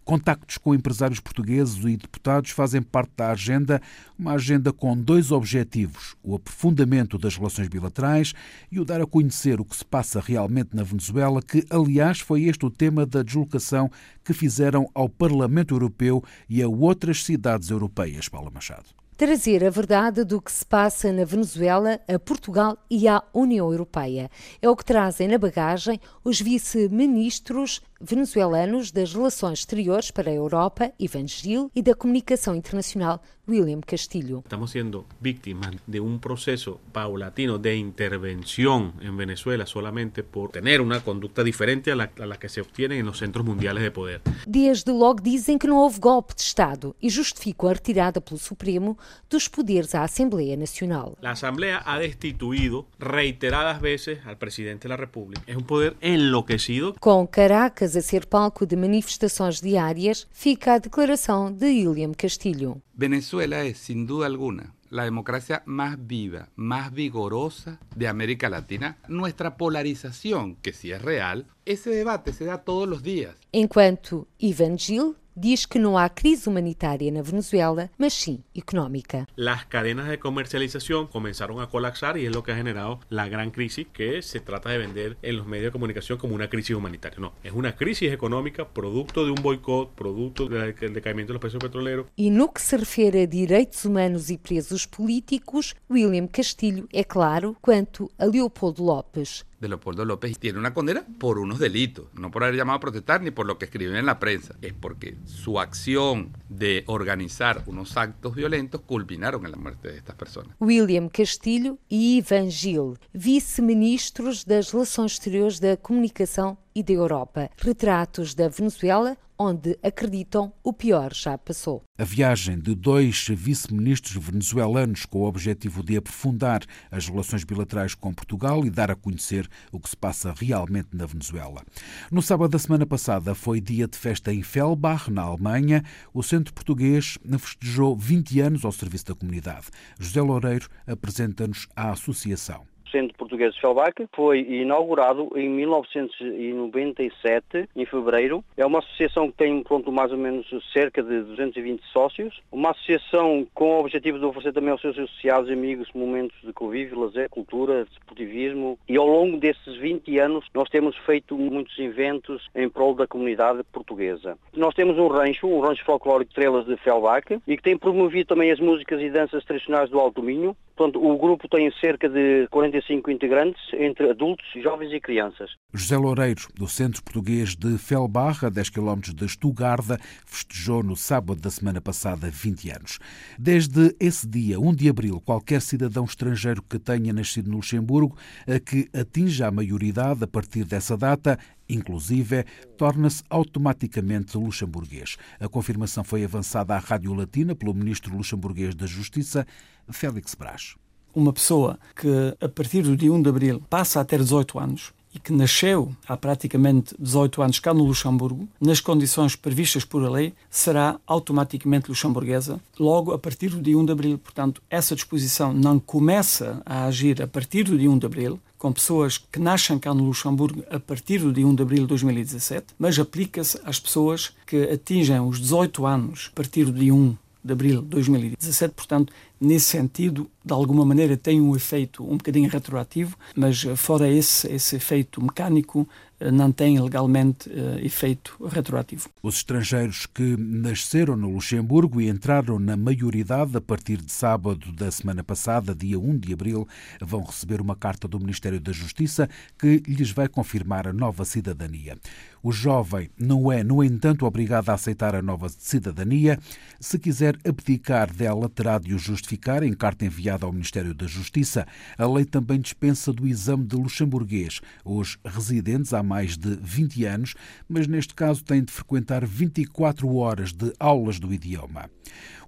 Contactos 0.04 0.58
com 0.58 0.74
empresários 0.74 1.18
portugueses 1.18 1.82
e 1.82 1.96
deputados 1.96 2.50
fazem 2.50 2.82
parte 2.82 3.12
da 3.16 3.30
agenda, 3.30 3.80
uma 4.18 4.32
agenda 4.32 4.72
com 4.72 4.94
dois 4.96 5.32
objetivos: 5.32 6.14
o 6.22 6.34
aprofundamento 6.34 7.16
das 7.16 7.36
relações 7.36 7.68
bilaterais 7.68 8.34
e 8.70 8.78
o 8.78 8.84
dar 8.84 9.00
a 9.00 9.06
conhecer 9.06 9.60
o 9.60 9.64
que 9.64 9.76
se 9.76 9.84
passa 9.84 10.20
realmente 10.20 10.76
na 10.76 10.82
Venezuela, 10.82 11.40
que, 11.40 11.64
aliás, 11.70 12.20
foi 12.20 12.44
este 12.44 12.66
o 12.66 12.70
tema 12.70 13.06
da 13.06 13.22
deslocação 13.22 13.90
que 14.22 14.34
fizeram 14.34 14.86
ao 14.94 15.08
Parlamento 15.08 15.74
Europeu 15.74 16.22
e 16.48 16.62
a 16.62 16.68
outras 16.68 17.24
cidades 17.24 17.70
europeias. 17.70 18.28
Paula 18.28 18.50
Machado 18.50 19.04
trazer 19.16 19.64
a 19.64 19.70
verdade 19.70 20.24
do 20.24 20.40
que 20.40 20.50
se 20.50 20.66
passa 20.66 21.12
na 21.12 21.24
Venezuela 21.24 22.00
a 22.08 22.18
Portugal 22.18 22.76
e 22.90 23.06
à 23.06 23.22
União 23.32 23.70
Europeia. 23.70 24.30
É 24.60 24.68
o 24.68 24.76
que 24.76 24.84
trazem 24.84 25.28
na 25.28 25.38
bagagem 25.38 26.00
os 26.24 26.40
vice-ministros 26.40 27.80
venezuelanos 28.00 28.90
das 28.90 29.14
Relações 29.14 29.60
Exteriores 29.60 30.10
para 30.10 30.30
a 30.30 30.34
Europa, 30.34 30.92
Ivan 30.98 31.26
Gil, 31.26 31.70
e 31.74 31.82
da 31.82 31.94
Comunicação 31.94 32.54
Internacional, 32.54 33.20
William 33.48 33.80
Castillo. 33.80 34.40
Estamos 34.44 34.70
sendo 34.70 35.06
víctimas 35.20 35.76
de 35.86 36.00
um 36.00 36.18
processo 36.18 36.80
paulatino 36.92 37.58
de 37.58 37.76
intervenção 37.76 38.94
em 39.00 39.14
Venezuela 39.14 39.66
solamente 39.66 40.22
por 40.22 40.50
ter 40.50 40.80
uma 40.80 41.00
conduta 41.00 41.44
diferente 41.44 41.90
a 41.90 41.96
la, 41.96 42.08
a 42.18 42.24
la 42.24 42.36
que 42.36 42.48
se 42.48 42.60
obtiene 42.60 43.02
nos 43.02 43.18
centros 43.18 43.44
mundiais 43.44 43.78
de 43.78 43.90
poder. 43.90 44.22
Desde 44.46 44.90
logo 44.90 45.20
dizem 45.20 45.58
que 45.58 45.66
não 45.66 45.76
houve 45.76 46.00
golpe 46.00 46.34
de 46.34 46.40
Estado 46.40 46.96
e 47.02 47.10
justificam 47.10 47.68
a 47.68 47.74
retirada 47.74 48.20
pelo 48.20 48.38
Supremo 48.38 48.96
dos 49.28 49.46
poderes 49.46 49.94
à 49.94 50.04
Assembleia 50.04 50.56
Nacional. 50.56 51.16
A 51.22 51.32
Assembleia 51.32 51.82
ha 51.84 51.98
destituído 51.98 52.86
reiteradas 52.98 53.80
vezes 53.80 54.18
al 54.24 54.36
presidente 54.36 54.88
da 54.88 54.96
República. 54.96 55.42
É 55.46 55.56
um 55.56 55.62
poder 55.62 55.96
enlouquecido. 56.00 56.94
Com 56.98 57.26
Caracas 57.26 57.83
a 57.84 58.00
ser 58.00 58.26
palco 58.26 58.64
de 58.66 58.76
manifestações 58.76 59.60
diárias, 59.60 60.26
fica 60.32 60.74
a 60.74 60.78
declaração 60.78 61.52
de 61.52 61.66
William 61.66 62.12
Castillo. 62.14 62.80
Venezuela 62.94 63.62
es, 63.64 63.78
sin 63.78 64.06
duda 64.06 64.26
alguna, 64.26 64.74
la 64.90 65.04
democracia 65.04 65.62
más 65.66 65.96
viva, 65.98 66.48
más 66.56 66.92
vigorosa 66.92 67.78
de 67.94 68.08
América 68.08 68.48
Latina. 68.48 68.96
Nuestra 69.08 69.56
polarización, 69.56 70.56
que 70.56 70.72
si 70.72 70.92
es 70.92 71.02
real, 71.02 71.46
ese 71.64 71.90
debate 71.90 72.32
se 72.32 72.44
da 72.44 72.58
todos 72.58 72.88
los 72.88 73.02
días. 73.02 73.34
Enquanto 73.52 74.26
Ivan 74.38 74.78
Gil 74.78 75.16
diz 75.36 75.66
que 75.66 75.78
não 75.78 75.96
há 75.98 76.08
crise 76.08 76.48
humanitária 76.48 77.10
na 77.10 77.22
Venezuela, 77.22 77.90
mas 77.98 78.12
sim 78.12 78.40
económica. 78.56 79.26
As 79.38 79.64
cadenas 79.64 80.08
de 80.08 80.16
comercialização 80.16 81.06
começaram 81.06 81.60
a 81.60 81.66
colapsar 81.66 82.16
e 82.16 82.26
é 82.26 82.30
o 82.30 82.42
que 82.42 82.50
ha 82.50 82.54
generado 82.54 83.00
a 83.10 83.28
grande 83.28 83.52
crise 83.52 83.84
que 83.84 84.20
se 84.22 84.40
trata 84.40 84.70
de 84.70 84.78
vender 84.78 85.16
em 85.22 85.32
los 85.32 85.46
medios 85.46 85.68
de 85.68 85.72
comunicação 85.72 86.16
como 86.16 86.34
uma 86.34 86.46
crise 86.48 86.74
humanitária. 86.74 87.18
Não, 87.18 87.32
é 87.42 87.50
uma 87.52 87.72
crise 87.72 88.06
económica 88.08 88.64
producto 88.64 89.24
de 89.24 89.30
um 89.30 89.42
boicot, 89.42 89.90
producto 89.94 90.48
del 90.48 90.74
decaimiento 90.92 91.28
de 91.28 91.32
los 91.34 91.40
precios 91.40 91.62
petroleros. 91.62 92.06
E 92.16 92.30
no 92.30 92.48
que 92.48 92.60
se 92.60 92.76
refere 92.76 93.22
a 93.22 93.26
direitos 93.26 93.84
humanos 93.84 94.30
e 94.30 94.38
presos 94.38 94.86
políticos, 94.86 95.74
William 95.90 96.26
Castilho 96.26 96.88
é 96.92 97.04
claro 97.04 97.56
quanto 97.60 98.10
a 98.18 98.24
Leopoldo 98.24 98.82
López. 98.82 99.44
De 99.64 99.68
Leopoldo 99.68 100.04
López 100.04 100.38
tiene 100.38 100.58
una 100.58 100.74
condena 100.74 101.04
por 101.18 101.38
unos 101.38 101.58
delitos, 101.58 102.06
no 102.14 102.30
por 102.30 102.44
haber 102.44 102.56
llamado 102.56 102.76
a 102.76 102.80
protestar 102.80 103.22
ni 103.22 103.30
por 103.30 103.46
lo 103.46 103.58
que 103.58 103.64
escriben 103.64 103.96
en 103.96 104.06
la 104.06 104.18
prensa, 104.18 104.54
es 104.62 104.72
porque 104.72 105.16
su 105.24 105.58
acción 105.58 106.32
de 106.48 106.84
organizar 106.86 107.64
unos 107.66 107.96
actos 107.96 108.34
violentos 108.34 108.82
culminaron 108.82 109.44
en 109.44 109.52
la 109.52 109.56
muerte 109.56 109.88
de 109.88 109.98
estas 109.98 110.16
personas. 110.16 110.54
William 110.60 111.08
Castilho 111.08 111.78
e 111.90 112.18
Ivan 112.18 112.50
Gil, 112.50 112.98
vice-ministros 113.12 114.44
das 114.44 114.70
Relações 114.72 115.12
Exteriores 115.12 115.58
da 115.58 115.76
Comunicação 115.76 116.58
e 116.74 116.82
da 116.82 116.92
Europa. 116.92 117.50
Retratos 117.56 118.34
da 118.34 118.48
Venezuela, 118.48 119.16
onde 119.38 119.78
acreditam 119.82 120.52
o 120.62 120.72
pior 120.72 121.12
já 121.12 121.36
passou. 121.36 121.82
A 121.98 122.04
viagem 122.04 122.58
de 122.58 122.74
dois 122.74 123.26
vice-ministros 123.28 124.16
venezuelanos 124.24 125.04
com 125.06 125.20
o 125.20 125.26
objetivo 125.26 125.82
de 125.82 125.96
aprofundar 125.96 126.62
as 126.90 127.08
relações 127.08 127.44
bilaterais 127.44 127.94
com 127.94 128.12
Portugal 128.12 128.64
e 128.64 128.70
dar 128.70 128.90
a 128.90 128.96
conhecer 128.96 129.48
o 129.72 129.80
que 129.80 129.88
se 129.88 129.96
passa 129.96 130.32
realmente 130.36 130.88
na 130.92 131.06
Venezuela. 131.06 131.62
No 132.10 132.22
sábado 132.22 132.50
da 132.50 132.58
semana 132.58 132.86
passada 132.86 133.34
foi 133.34 133.60
dia 133.60 133.88
de 133.88 133.98
festa 133.98 134.32
em 134.32 134.42
Fellbach, 134.42 135.10
na 135.10 135.22
Alemanha. 135.22 135.82
O 136.12 136.22
centro 136.22 136.54
português 136.54 137.18
festejou 137.38 137.96
20 137.96 138.40
anos 138.40 138.64
ao 138.64 138.72
serviço 138.72 139.06
da 139.06 139.14
comunidade. 139.14 139.66
José 139.98 140.20
Loureiro 140.20 140.68
apresenta-nos 140.86 141.66
a 141.74 141.90
associação. 141.90 142.73
Centro 142.94 143.18
Português 143.18 143.52
de 143.54 143.60
Felbac 143.60 144.06
foi 144.14 144.38
inaugurado 144.38 145.28
em 145.34 145.48
1997, 145.48 147.68
em 147.74 147.84
fevereiro. 147.84 148.44
É 148.56 148.64
uma 148.64 148.78
associação 148.78 149.32
que 149.32 149.36
tem 149.36 149.60
pronto, 149.64 149.90
mais 149.90 150.12
ou 150.12 150.18
menos 150.18 150.46
cerca 150.72 151.02
de 151.02 151.22
220 151.22 151.82
sócios. 151.92 152.40
Uma 152.52 152.70
associação 152.70 153.44
com 153.52 153.72
o 153.72 153.80
objetivo 153.80 154.20
de 154.20 154.24
oferecer 154.24 154.52
também 154.52 154.70
aos 154.70 154.80
seus 154.80 154.96
associados 154.96 155.50
e 155.50 155.54
amigos 155.54 155.88
momentos 155.92 156.40
de 156.40 156.52
convívio, 156.52 157.00
lazer, 157.00 157.28
cultura, 157.28 157.84
desportivismo. 157.84 158.78
E 158.88 158.96
ao 158.96 159.08
longo 159.08 159.38
desses 159.38 159.76
20 159.76 160.16
anos 160.20 160.46
nós 160.54 160.68
temos 160.68 160.96
feito 160.98 161.36
muitos 161.36 161.76
eventos 161.80 162.48
em 162.54 162.68
prol 162.68 162.94
da 162.94 163.08
comunidade 163.08 163.64
portuguesa. 163.72 164.38
Nós 164.52 164.72
temos 164.72 164.96
um 164.98 165.08
rancho, 165.08 165.48
um 165.48 165.58
rancho 165.58 165.84
folclórico 165.84 166.26
de 166.26 166.30
Estrelas 166.38 166.64
de 166.64 166.76
Felbac, 166.76 167.40
e 167.44 167.56
que 167.56 167.62
tem 167.62 167.76
promovido 167.76 168.28
também 168.28 168.52
as 168.52 168.60
músicas 168.60 169.00
e 169.00 169.10
danças 169.10 169.44
tradicionais 169.44 169.90
do 169.90 169.98
Alto 169.98 170.22
Minho. 170.22 170.56
Portanto, 170.76 171.04
o 171.04 171.16
grupo 171.16 171.48
tem 171.48 171.70
cerca 171.80 172.08
de 172.08 172.48
45 172.50 172.83
integrantes, 172.90 173.62
entre 173.74 174.10
adultos, 174.10 174.46
jovens 174.62 174.92
e 174.92 175.00
crianças. 175.00 175.50
José 175.72 175.96
Loureiro, 175.96 176.48
do 176.54 176.68
Centro 176.68 177.02
Português 177.02 177.56
de 177.56 177.78
Felbarra, 177.78 178.48
a 178.48 178.50
10 178.50 178.70
km 178.70 179.00
de 179.14 179.24
Estugarda, 179.24 179.98
festejou 180.26 180.82
no 180.82 180.96
sábado 180.96 181.40
da 181.40 181.50
semana 181.50 181.80
passada 181.80 182.30
20 182.30 182.70
anos. 182.70 182.98
Desde 183.38 183.94
esse 183.98 184.28
dia, 184.28 184.60
1 184.60 184.74
de 184.74 184.88
abril, 184.88 185.20
qualquer 185.20 185.60
cidadão 185.60 186.04
estrangeiro 186.04 186.62
que 186.62 186.78
tenha 186.78 187.12
nascido 187.12 187.50
no 187.50 187.56
Luxemburgo, 187.56 188.16
a 188.46 188.58
que 188.60 188.88
atinja 188.92 189.48
a 189.48 189.50
maioridade 189.50 190.22
a 190.24 190.26
partir 190.26 190.64
dessa 190.64 190.96
data, 190.96 191.38
inclusive, 191.68 192.44
torna-se 192.76 193.22
automaticamente 193.30 194.36
luxemburguês. 194.36 195.16
A 195.40 195.48
confirmação 195.48 196.04
foi 196.04 196.24
avançada 196.24 196.74
à 196.74 196.78
Rádio 196.78 197.14
Latina 197.14 197.54
pelo 197.54 197.74
ministro 197.74 198.16
luxemburguês 198.16 198.74
da 198.74 198.86
Justiça, 198.86 199.46
Félix 199.90 200.34
Brás. 200.34 200.76
Uma 201.14 201.32
pessoa 201.32 201.78
que, 201.94 202.34
a 202.40 202.48
partir 202.48 202.82
do 202.82 202.96
dia 202.96 203.12
1 203.12 203.22
de 203.22 203.28
abril, 203.28 203.62
passa 203.70 204.00
a 204.00 204.04
ter 204.04 204.18
18 204.18 204.58
anos 204.58 204.92
e 205.14 205.18
que 205.20 205.32
nasceu 205.32 205.94
há 206.08 206.16
praticamente 206.16 206.92
18 206.98 207.40
anos 207.40 207.60
cá 207.60 207.72
no 207.72 207.84
Luxemburgo, 207.84 208.48
nas 208.60 208.80
condições 208.80 209.36
previstas 209.36 209.84
por 209.84 210.04
a 210.04 210.10
lei, 210.10 210.34
será 210.50 210.98
automaticamente 211.06 211.88
luxemburguesa 211.88 212.60
logo 212.80 213.12
a 213.12 213.18
partir 213.18 213.50
do 213.50 213.62
dia 213.62 213.78
1 213.78 213.84
de 213.84 213.92
abril. 213.92 214.18
Portanto, 214.18 214.60
essa 214.68 214.96
disposição 214.96 215.52
não 215.52 215.78
começa 215.78 216.60
a 216.66 216.86
agir 216.86 217.22
a 217.22 217.28
partir 217.28 217.62
do 217.62 217.78
dia 217.78 217.88
1 217.88 217.98
de 217.98 218.06
abril, 218.06 218.40
com 218.58 218.72
pessoas 218.72 219.16
que 219.16 219.38
nascem 219.38 219.78
cá 219.78 219.94
no 219.94 220.04
Luxemburgo 220.04 220.64
a 220.68 220.80
partir 220.80 221.18
do 221.18 221.32
dia 221.32 221.46
1 221.46 221.54
de 221.54 221.62
abril 221.62 221.82
de 221.82 221.88
2017, 221.88 222.74
mas 222.76 222.98
aplica-se 222.98 223.60
às 223.64 223.78
pessoas 223.78 224.32
que 224.44 224.64
atingem 224.64 225.20
os 225.20 225.38
18 225.38 225.86
anos 225.86 226.30
a 226.32 226.34
partir 226.34 226.64
do 226.64 226.72
dia 226.72 226.92
1 226.92 227.16
de 227.44 227.52
abril 227.52 227.82
de 227.82 227.88
2017, 227.88 228.74
portanto, 228.74 229.12
nesse 229.44 229.66
sentido, 229.66 230.30
de 230.44 230.52
alguma 230.52 230.84
maneira 230.84 231.16
tem 231.16 231.40
um 231.40 231.56
efeito 231.56 232.04
um 232.04 232.16
bocadinho 232.16 232.48
retroativo, 232.48 233.16
mas 233.34 233.64
eh, 233.64 233.74
fora 233.76 234.08
esse, 234.08 234.50
esse 234.52 234.76
efeito 234.76 235.22
mecânico, 235.22 235.88
eh, 236.20 236.30
não 236.30 236.52
tem 236.52 236.78
legalmente 236.78 237.48
uh, 237.48 237.78
efeito 237.84 238.36
retroativo. 238.46 239.08
Os 239.22 239.36
estrangeiros 239.36 240.06
que 240.06 240.36
nasceram 240.36 241.16
no 241.16 241.30
Luxemburgo 241.30 242.00
e 242.00 242.08
entraram 242.08 242.58
na 242.58 242.76
maioridade 242.76 243.56
a 243.56 243.60
partir 243.60 243.98
de 244.00 244.12
sábado 244.12 244.72
da 244.72 244.90
semana 244.90 245.24
passada, 245.24 245.74
dia 245.74 245.98
1 245.98 246.18
de 246.18 246.32
abril, 246.32 246.68
vão 247.00 247.22
receber 247.22 247.60
uma 247.60 247.74
carta 247.74 248.06
do 248.06 248.20
Ministério 248.20 248.60
da 248.60 248.72
Justiça 248.72 249.28
que 249.58 249.82
lhes 249.86 250.10
vai 250.10 250.28
confirmar 250.28 250.86
a 250.86 250.92
nova 250.92 251.24
cidadania. 251.24 251.96
O 252.42 252.52
jovem 252.52 253.10
não 253.18 253.50
é, 253.50 253.64
no 253.64 253.82
entanto, 253.82 254.26
obrigado 254.26 254.68
a 254.68 254.74
aceitar 254.74 255.14
a 255.14 255.22
nova 255.22 255.48
cidadania. 255.48 256.38
Se 256.78 256.98
quiser 256.98 257.38
abdicar 257.42 258.12
dela, 258.12 258.50
terá 258.50 258.78
de 258.78 258.94
o 258.94 258.98
justificar 258.98 259.33
em 259.62 259.72
carta 259.72 260.04
enviada 260.04 260.46
ao 260.46 260.52
Ministério 260.52 260.94
da 260.94 261.06
Justiça. 261.06 261.66
A 261.96 262.06
lei 262.06 262.24
também 262.24 262.60
dispensa 262.60 263.12
do 263.12 263.26
exame 263.26 263.64
de 263.64 263.76
luxemburguês 263.76 264.60
os 264.84 265.18
residentes 265.24 265.92
há 265.92 266.02
mais 266.02 266.36
de 266.36 266.56
20 266.60 267.04
anos, 267.04 267.34
mas 267.68 267.86
neste 267.86 268.14
caso 268.14 268.44
têm 268.44 268.62
de 268.62 268.72
frequentar 268.72 269.24
24 269.24 270.14
horas 270.14 270.52
de 270.52 270.72
aulas 270.78 271.18
do 271.18 271.32
idioma. 271.32 271.90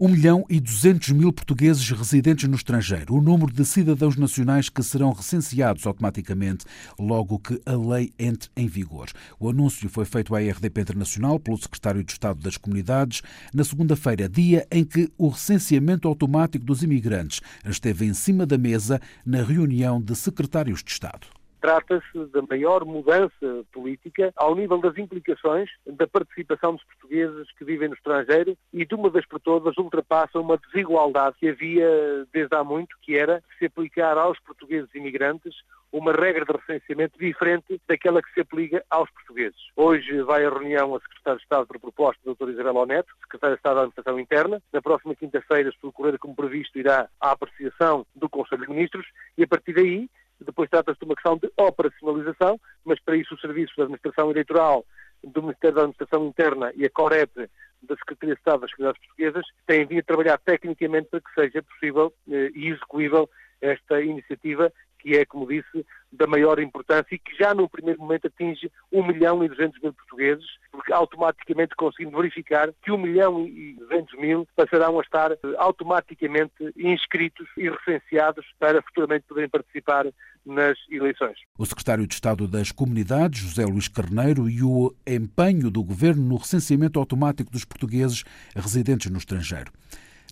1 0.00 0.08
milhão 0.08 0.44
e 0.48 0.60
200 0.60 1.10
mil 1.10 1.32
portugueses 1.32 1.88
residentes 1.90 2.48
no 2.48 2.56
estrangeiro, 2.56 3.14
o 3.14 3.20
número 3.20 3.52
de 3.52 3.64
cidadãos 3.64 4.16
nacionais 4.16 4.68
que 4.68 4.82
serão 4.82 5.12
recenseados 5.12 5.86
automaticamente 5.86 6.64
logo 6.98 7.38
que 7.38 7.60
a 7.64 7.72
lei 7.72 8.12
entre 8.18 8.50
em 8.56 8.66
vigor. 8.66 9.08
O 9.40 9.48
anúncio 9.48 9.88
foi 9.88 10.04
feito 10.04 10.34
à 10.34 10.40
RDP 10.40 10.80
Internacional 10.80 11.40
pelo 11.40 11.58
Secretário 11.58 12.04
de 12.04 12.12
Estado 12.12 12.40
das 12.40 12.56
Comunidades 12.56 13.22
na 13.54 13.64
segunda-feira, 13.64 14.28
dia 14.28 14.66
em 14.70 14.84
que 14.84 15.10
o 15.16 15.28
recenseamento 15.28 16.08
automático 16.08 16.64
dos 16.64 16.82
imigrantes 16.82 17.40
esteve 17.64 18.04
em 18.04 18.14
cima 18.14 18.44
da 18.44 18.58
mesa 18.58 19.00
na 19.25 19.42
reunião 19.42 20.00
de 20.00 20.14
secretários 20.14 20.82
de 20.82 20.90
Estado. 20.90 21.26
Trata-se 21.66 22.26
da 22.26 22.42
maior 22.49 22.85
mudança 22.85 23.64
política 23.73 24.32
ao 24.37 24.54
nível 24.54 24.78
das 24.78 24.96
implicações 24.96 25.68
da 25.85 26.06
participação 26.06 26.76
dos 26.76 26.85
portugueses 26.85 27.50
que 27.58 27.64
vivem 27.64 27.88
no 27.88 27.94
estrangeiro 27.96 28.56
e 28.73 28.87
de 28.87 28.94
uma 28.94 29.11
vez 29.11 29.26
por 29.26 29.40
todas 29.40 29.76
ultrapassa 29.76 30.38
uma 30.38 30.58
desigualdade 30.58 31.35
que 31.40 31.49
havia 31.49 32.25
desde 32.32 32.54
há 32.54 32.62
muito, 32.62 32.96
que 33.02 33.18
era 33.18 33.42
se 33.58 33.66
aplicar 33.66 34.16
aos 34.16 34.38
portugueses 34.38 34.94
imigrantes 34.94 35.56
uma 35.92 36.12
regra 36.12 36.44
de 36.44 36.52
recenseamento 36.52 37.18
diferente 37.18 37.80
daquela 37.88 38.23
que 38.23 38.32
se 38.32 38.42
aplica 38.42 38.85
aos 38.88 39.11
portugueses. 39.11 39.58
Hoje 39.75 40.23
vai 40.23 40.44
a 40.44 40.50
reunião 40.50 40.94
a 40.94 41.00
Secretário 41.00 41.38
de 41.38 41.42
Estado 41.42 41.66
por 41.66 41.80
proposta 41.80 42.20
do 42.25 42.37
Dr. 42.37 42.50
Isabel 42.50 42.76
Oneto, 42.76 43.12
Secretário 43.23 43.56
de 43.56 43.58
Estado 43.58 43.75
da 43.75 43.80
Administração 43.80 44.20
Interna. 44.20 44.62
Na 44.73 44.80
próxima 44.80 45.16
quinta-feira, 45.16 45.73
se 45.73 45.78
procurar 45.80 46.16
como 46.18 46.37
previsto, 46.37 46.78
irá 46.78 47.08
à 47.20 47.32
apreciação 47.32 48.06
do 48.14 48.28
Conselho 48.28 48.62
de 48.62 48.68
Ministros 48.68 49.06
e 49.37 49.42
a 49.42 49.49
partir 49.49 49.73
daí 49.73 50.08
depois 50.44 50.68
trata-se 50.68 50.98
de 50.98 51.04
uma 51.04 51.14
questão 51.14 51.36
de 51.36 51.50
operacionalização, 51.56 52.60
mas 52.84 53.00
para 53.00 53.16
isso 53.16 53.34
o 53.34 53.38
Serviço 53.38 53.74
da 53.76 53.84
Administração 53.84 54.30
Eleitoral 54.30 54.84
do 55.24 55.42
Ministério 55.42 55.76
da 55.76 55.82
Administração 55.82 56.26
Interna 56.26 56.72
e 56.76 56.84
a 56.84 56.90
COREP 56.90 57.48
da 57.82 57.96
Secretaria 57.96 58.34
de 58.34 58.40
Estado 58.40 58.60
das 58.60 58.72
Comunidades 58.72 59.06
Portuguesas 59.06 59.46
têm 59.66 59.86
vindo 59.86 60.00
a 60.00 60.04
trabalhar 60.04 60.38
tecnicamente 60.38 61.08
para 61.08 61.20
que 61.20 61.34
seja 61.34 61.62
possível 61.62 62.12
eh, 62.30 62.50
e 62.54 62.68
execuível 62.68 63.28
esta 63.60 64.02
iniciativa 64.02 64.72
que 65.06 65.16
é, 65.16 65.25
como 65.25 65.46
disse, 65.46 65.86
da 66.10 66.26
maior 66.26 66.58
importância 66.58 67.14
e 67.14 67.18
que 67.18 67.36
já 67.38 67.54
no 67.54 67.68
primeiro 67.68 68.00
momento 68.00 68.26
atinge 68.26 68.70
1 68.90 69.06
milhão 69.06 69.44
e 69.44 69.48
200 69.48 69.80
mil 69.80 69.92
portugueses, 69.92 70.44
porque 70.72 70.92
automaticamente 70.92 71.76
conseguimos 71.76 72.16
verificar 72.16 72.72
que 72.82 72.90
1 72.90 72.98
milhão 72.98 73.46
e 73.46 73.75
200 73.75 74.18
mil 74.18 74.48
passarão 74.56 74.98
a 74.98 75.02
estar 75.02 75.30
eh, 75.30 75.36
automaticamente 75.58 76.54
inscritos 76.76 77.46
e 77.56 77.70
recenseados 77.70 78.44
para 78.58 78.82
futuramente 78.82 79.26
poderem 79.28 79.48
participar 79.48 80.06
nas 80.44 80.76
eleições. 80.90 81.38
O 81.56 81.64
secretário 81.64 82.06
de 82.06 82.14
Estado 82.14 82.48
das 82.48 82.72
Comunidades, 82.72 83.40
José 83.40 83.64
Luís 83.64 83.86
Carneiro, 83.86 84.50
e 84.50 84.60
o 84.60 84.92
empenho 85.06 85.70
do 85.70 85.84
governo 85.84 86.22
no 86.22 86.36
recenseamento 86.36 86.98
automático 86.98 87.50
dos 87.50 87.64
portugueses 87.64 88.25
residentes 88.56 89.08
no 89.08 89.18
estrangeiro. 89.18 89.70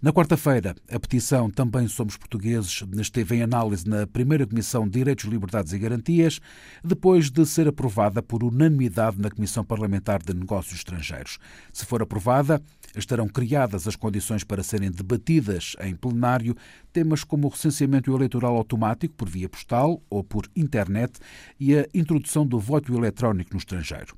Na 0.04 0.12
quarta-feira, 0.12 0.76
a 0.92 1.00
petição 1.00 1.49
Também 1.49 1.88
Somos 1.88 2.14
Portugueses 2.14 2.84
esteve 3.00 3.37
em 3.37 3.42
análise 3.42 3.88
na 3.88 4.06
primeira 4.06 4.46
Comissão 4.46 4.84
de 4.84 4.99
Direitos, 4.99 5.25
Liberdades 5.25 5.73
e 5.73 5.78
Garantias, 5.78 6.40
depois 6.84 7.30
de 7.30 7.46
ser 7.46 7.68
aprovada 7.68 8.23
por 8.23 8.44
unanimidade 8.44 9.18
na 9.18 9.30
Comissão 9.30 9.64
Parlamentar 9.64 10.23
de 10.23 10.34
Negócios 10.34 10.75
Estrangeiros. 10.75 11.38
Se 11.73 11.87
for 11.87 12.02
aprovada, 12.02 12.62
estarão 12.94 13.26
criadas 13.26 13.88
as 13.88 13.96
condições 13.96 14.44
para 14.44 14.62
serem 14.62 14.90
debatidas 14.90 15.75
em 15.80 15.96
plenário 15.96 16.54
temas 16.92 17.25
como 17.25 17.46
o 17.46 17.50
recenseamento 17.50 18.14
eleitoral 18.14 18.56
automático 18.56 19.14
por 19.14 19.30
via 19.30 19.49
postal 19.49 20.02
ou 20.11 20.23
por 20.23 20.46
internet 20.54 21.18
e 21.58 21.78
a 21.78 21.87
introdução 21.94 22.46
do 22.46 22.61
voto 22.61 22.94
eletrónico 22.94 23.54
no 23.54 23.58
estrangeiro. 23.58 24.14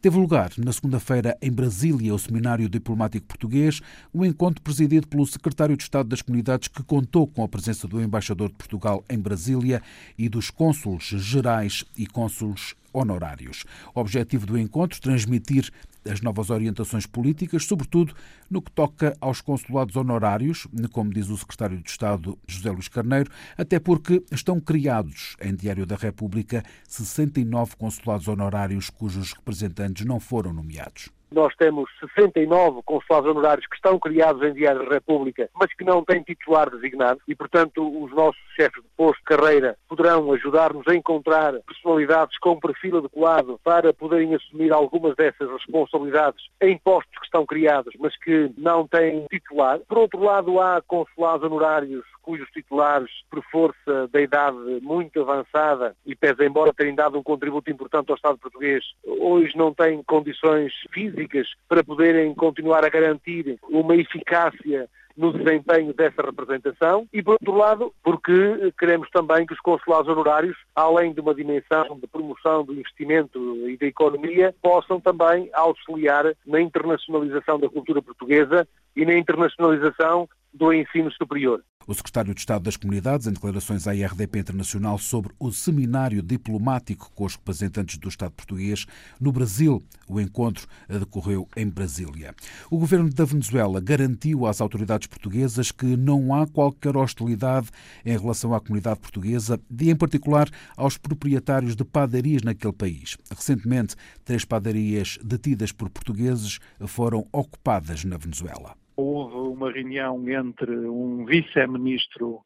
Teve 0.00 0.18
lugar 0.18 0.50
na 0.58 0.72
segunda-feira 0.72 1.36
em 1.40 1.50
Brasília 1.50 2.14
o 2.14 2.18
Seminário 2.18 2.68
Diplomático 2.68 3.26
Português, 3.26 3.80
um 4.12 4.24
encontro 4.24 4.62
presidido 4.62 5.06
pelo 5.06 5.26
secretário 5.26 5.76
de 5.76 5.82
Estado 5.82 6.08
das 6.08 6.22
Comunidades 6.22 6.68
que 6.68 6.82
contou 6.82 7.26
com 7.26 7.42
a 7.42 7.48
presença 7.48 7.86
do 7.86 8.00
embaixador 8.00 8.48
de 8.48 8.54
Portugal 8.54 9.04
em 9.08 9.18
Brasília 9.18 9.82
e 10.18 10.28
dos 10.28 10.50
cônsules 10.50 11.04
gerais 11.04 11.84
e 11.96 12.06
cônsules 12.06 12.74
honorários. 12.92 13.64
O 13.94 14.00
objetivo 14.00 14.46
do 14.46 14.58
encontro 14.58 15.00
transmitir 15.00 15.70
as 16.08 16.20
novas 16.20 16.50
orientações 16.50 17.06
políticas, 17.06 17.64
sobretudo 17.64 18.14
no 18.50 18.60
que 18.60 18.70
toca 18.70 19.16
aos 19.20 19.40
consulados 19.40 19.96
honorários, 19.96 20.66
como 20.90 21.12
diz 21.12 21.28
o 21.28 21.36
secretário 21.36 21.80
de 21.80 21.88
Estado 21.88 22.38
José 22.46 22.70
Luís 22.70 22.88
Carneiro, 22.88 23.30
até 23.56 23.78
porque 23.78 24.22
estão 24.30 24.60
criados 24.60 25.36
em 25.40 25.54
Diário 25.54 25.86
da 25.86 25.96
República 25.96 26.62
69 26.88 27.76
consulados 27.76 28.28
honorários 28.28 28.90
cujos 28.90 29.32
representantes 29.32 30.04
não 30.04 30.18
foram 30.18 30.52
nomeados. 30.52 31.10
Nós 31.32 31.54
temos 31.56 31.88
69 32.14 32.82
consulados 32.84 33.30
honorários 33.30 33.66
que 33.66 33.76
estão 33.76 33.98
criados 33.98 34.42
em 34.42 34.52
Diário 34.52 34.84
da 34.84 34.94
República, 34.94 35.48
mas 35.54 35.72
que 35.72 35.84
não 35.84 36.04
têm 36.04 36.22
titular 36.22 36.70
designado 36.70 37.20
e, 37.26 37.34
portanto, 37.34 37.82
os 38.02 38.12
nossos 38.12 38.40
chefes 38.54 38.82
de 38.82 38.88
posto 38.96 39.18
de 39.18 39.24
carreira 39.36 39.76
poderão 39.88 40.32
ajudar-nos 40.32 40.86
a 40.86 40.94
encontrar 40.94 41.54
personalidades 41.66 42.38
com 42.38 42.58
perfil 42.58 42.98
adequado 42.98 43.58
para 43.64 43.92
poderem 43.92 44.34
assumir 44.34 44.72
algumas 44.72 45.16
dessas 45.16 45.50
responsabilidades 45.50 46.44
em 46.60 46.78
postos 46.78 47.18
que 47.18 47.24
estão 47.24 47.46
criados, 47.46 47.94
mas 47.98 48.16
que 48.18 48.50
não 48.56 48.86
têm 48.86 49.26
titular. 49.30 49.80
Por 49.88 49.98
outro 49.98 50.22
lado, 50.22 50.60
há 50.60 50.82
consulados 50.82 51.44
honorários 51.44 52.04
cujos 52.22 52.48
titulares, 52.50 53.10
por 53.30 53.42
força 53.50 54.08
da 54.10 54.20
idade 54.20 54.56
muito 54.80 55.20
avançada 55.20 55.94
e 56.06 56.14
pese 56.14 56.44
embora 56.44 56.72
terem 56.72 56.94
dado 56.94 57.18
um 57.18 57.22
contributo 57.22 57.70
importante 57.70 58.10
ao 58.10 58.16
Estado 58.16 58.38
português, 58.38 58.84
hoje 59.04 59.56
não 59.56 59.74
têm 59.74 60.02
condições 60.02 60.72
físicas 60.92 61.48
para 61.68 61.84
poderem 61.84 62.34
continuar 62.34 62.84
a 62.84 62.88
garantir 62.88 63.58
uma 63.68 63.96
eficácia 63.96 64.88
no 65.16 65.32
desempenho 65.32 65.92
dessa 65.92 66.22
representação. 66.22 67.06
E, 67.12 67.22
por 67.22 67.32
outro 67.32 67.54
lado, 67.54 67.94
porque 68.02 68.72
queremos 68.78 69.08
também 69.10 69.46
que 69.46 69.52
os 69.52 69.60
consulados 69.60 70.08
honorários, 70.10 70.56
além 70.74 71.12
de 71.12 71.20
uma 71.20 71.34
dimensão 71.34 71.98
de 72.00 72.06
promoção 72.06 72.64
do 72.64 72.72
investimento 72.72 73.38
e 73.68 73.76
da 73.76 73.86
economia, 73.86 74.54
possam 74.62 75.00
também 75.00 75.50
auxiliar 75.52 76.34
na 76.46 76.60
internacionalização 76.60 77.58
da 77.58 77.68
cultura 77.68 78.02
portuguesa 78.02 78.66
e 78.96 79.04
na 79.04 79.16
internacionalização 79.16 80.28
do 80.52 80.72
ensino 80.72 81.10
superior. 81.12 81.62
O 81.84 81.94
secretário 81.94 82.32
de 82.32 82.40
Estado 82.40 82.62
das 82.62 82.76
Comunidades, 82.76 83.26
em 83.26 83.32
declarações 83.32 83.88
à 83.88 83.94
IRDP 83.94 84.38
Internacional 84.38 84.98
sobre 84.98 85.32
o 85.38 85.50
seminário 85.50 86.22
diplomático 86.22 87.10
com 87.12 87.24
os 87.24 87.34
representantes 87.34 87.98
do 87.98 88.08
Estado 88.08 88.30
português 88.32 88.86
no 89.20 89.32
Brasil. 89.32 89.82
O 90.08 90.20
encontro 90.20 90.68
decorreu 90.88 91.48
em 91.56 91.68
Brasília. 91.68 92.34
O 92.70 92.78
governo 92.78 93.10
da 93.10 93.24
Venezuela 93.24 93.80
garantiu 93.80 94.46
às 94.46 94.60
autoridades 94.60 95.08
portuguesas 95.08 95.72
que 95.72 95.96
não 95.96 96.32
há 96.32 96.46
qualquer 96.46 96.96
hostilidade 96.96 97.68
em 98.04 98.16
relação 98.16 98.54
à 98.54 98.60
comunidade 98.60 99.00
portuguesa 99.00 99.60
e, 99.80 99.90
em 99.90 99.96
particular, 99.96 100.48
aos 100.76 100.96
proprietários 100.96 101.74
de 101.74 101.84
padarias 101.84 102.42
naquele 102.42 102.72
país. 102.72 103.16
Recentemente, 103.28 103.96
três 104.24 104.44
padarias 104.44 105.18
detidas 105.24 105.72
por 105.72 105.90
portugueses 105.90 106.60
foram 106.86 107.26
ocupadas 107.32 108.04
na 108.04 108.16
Venezuela 108.16 108.81
houve 109.02 109.36
uma 109.36 109.70
reunião 109.70 110.22
entre 110.28 110.70
um 110.70 111.24
vice-ministro 111.24 112.40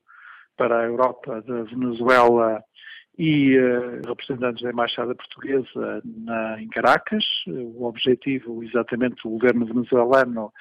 para 0.56 0.80
a 0.80 0.84
Europa 0.84 1.42
da 1.42 1.62
Venezuela 1.64 2.62
e 3.18 3.56
uh, 3.58 4.06
representantes 4.06 4.62
da 4.62 4.70
Embaixada 4.70 5.14
Portuguesa 5.14 6.02
na, 6.04 6.60
em 6.60 6.68
Caracas. 6.68 7.25
O 7.46 7.84
objetivo, 7.84 8.62
exatamente, 8.62 9.23
do 9.23 9.30
governo 9.30 9.66
venezuelano 9.66 10.52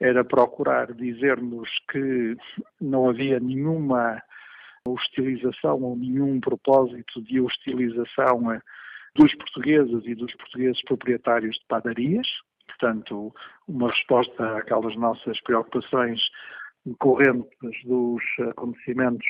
era 0.00 0.24
procurar 0.24 0.92
dizer-nos 0.94 1.68
que 1.90 2.36
não 2.80 3.08
havia 3.08 3.38
nenhuma 3.38 4.20
hostilização 4.86 5.82
ou 5.82 5.96
nenhum 5.96 6.40
propósito 6.40 7.22
de 7.22 7.40
hostilização 7.40 8.50
eh, 8.50 8.60
dos 9.14 9.34
portugueses 9.34 10.02
e 10.06 10.14
dos 10.14 10.34
portugueses 10.34 10.82
proprietários 10.82 11.56
de 11.56 11.66
padarias, 11.68 12.26
portanto, 12.80 13.32
uma 13.68 13.90
resposta 13.90 14.56
àquelas 14.56 14.96
nossas 14.96 15.40
preocupações 15.42 16.20
correntes 16.98 17.84
dos 17.84 18.22
acontecimentos 18.50 19.26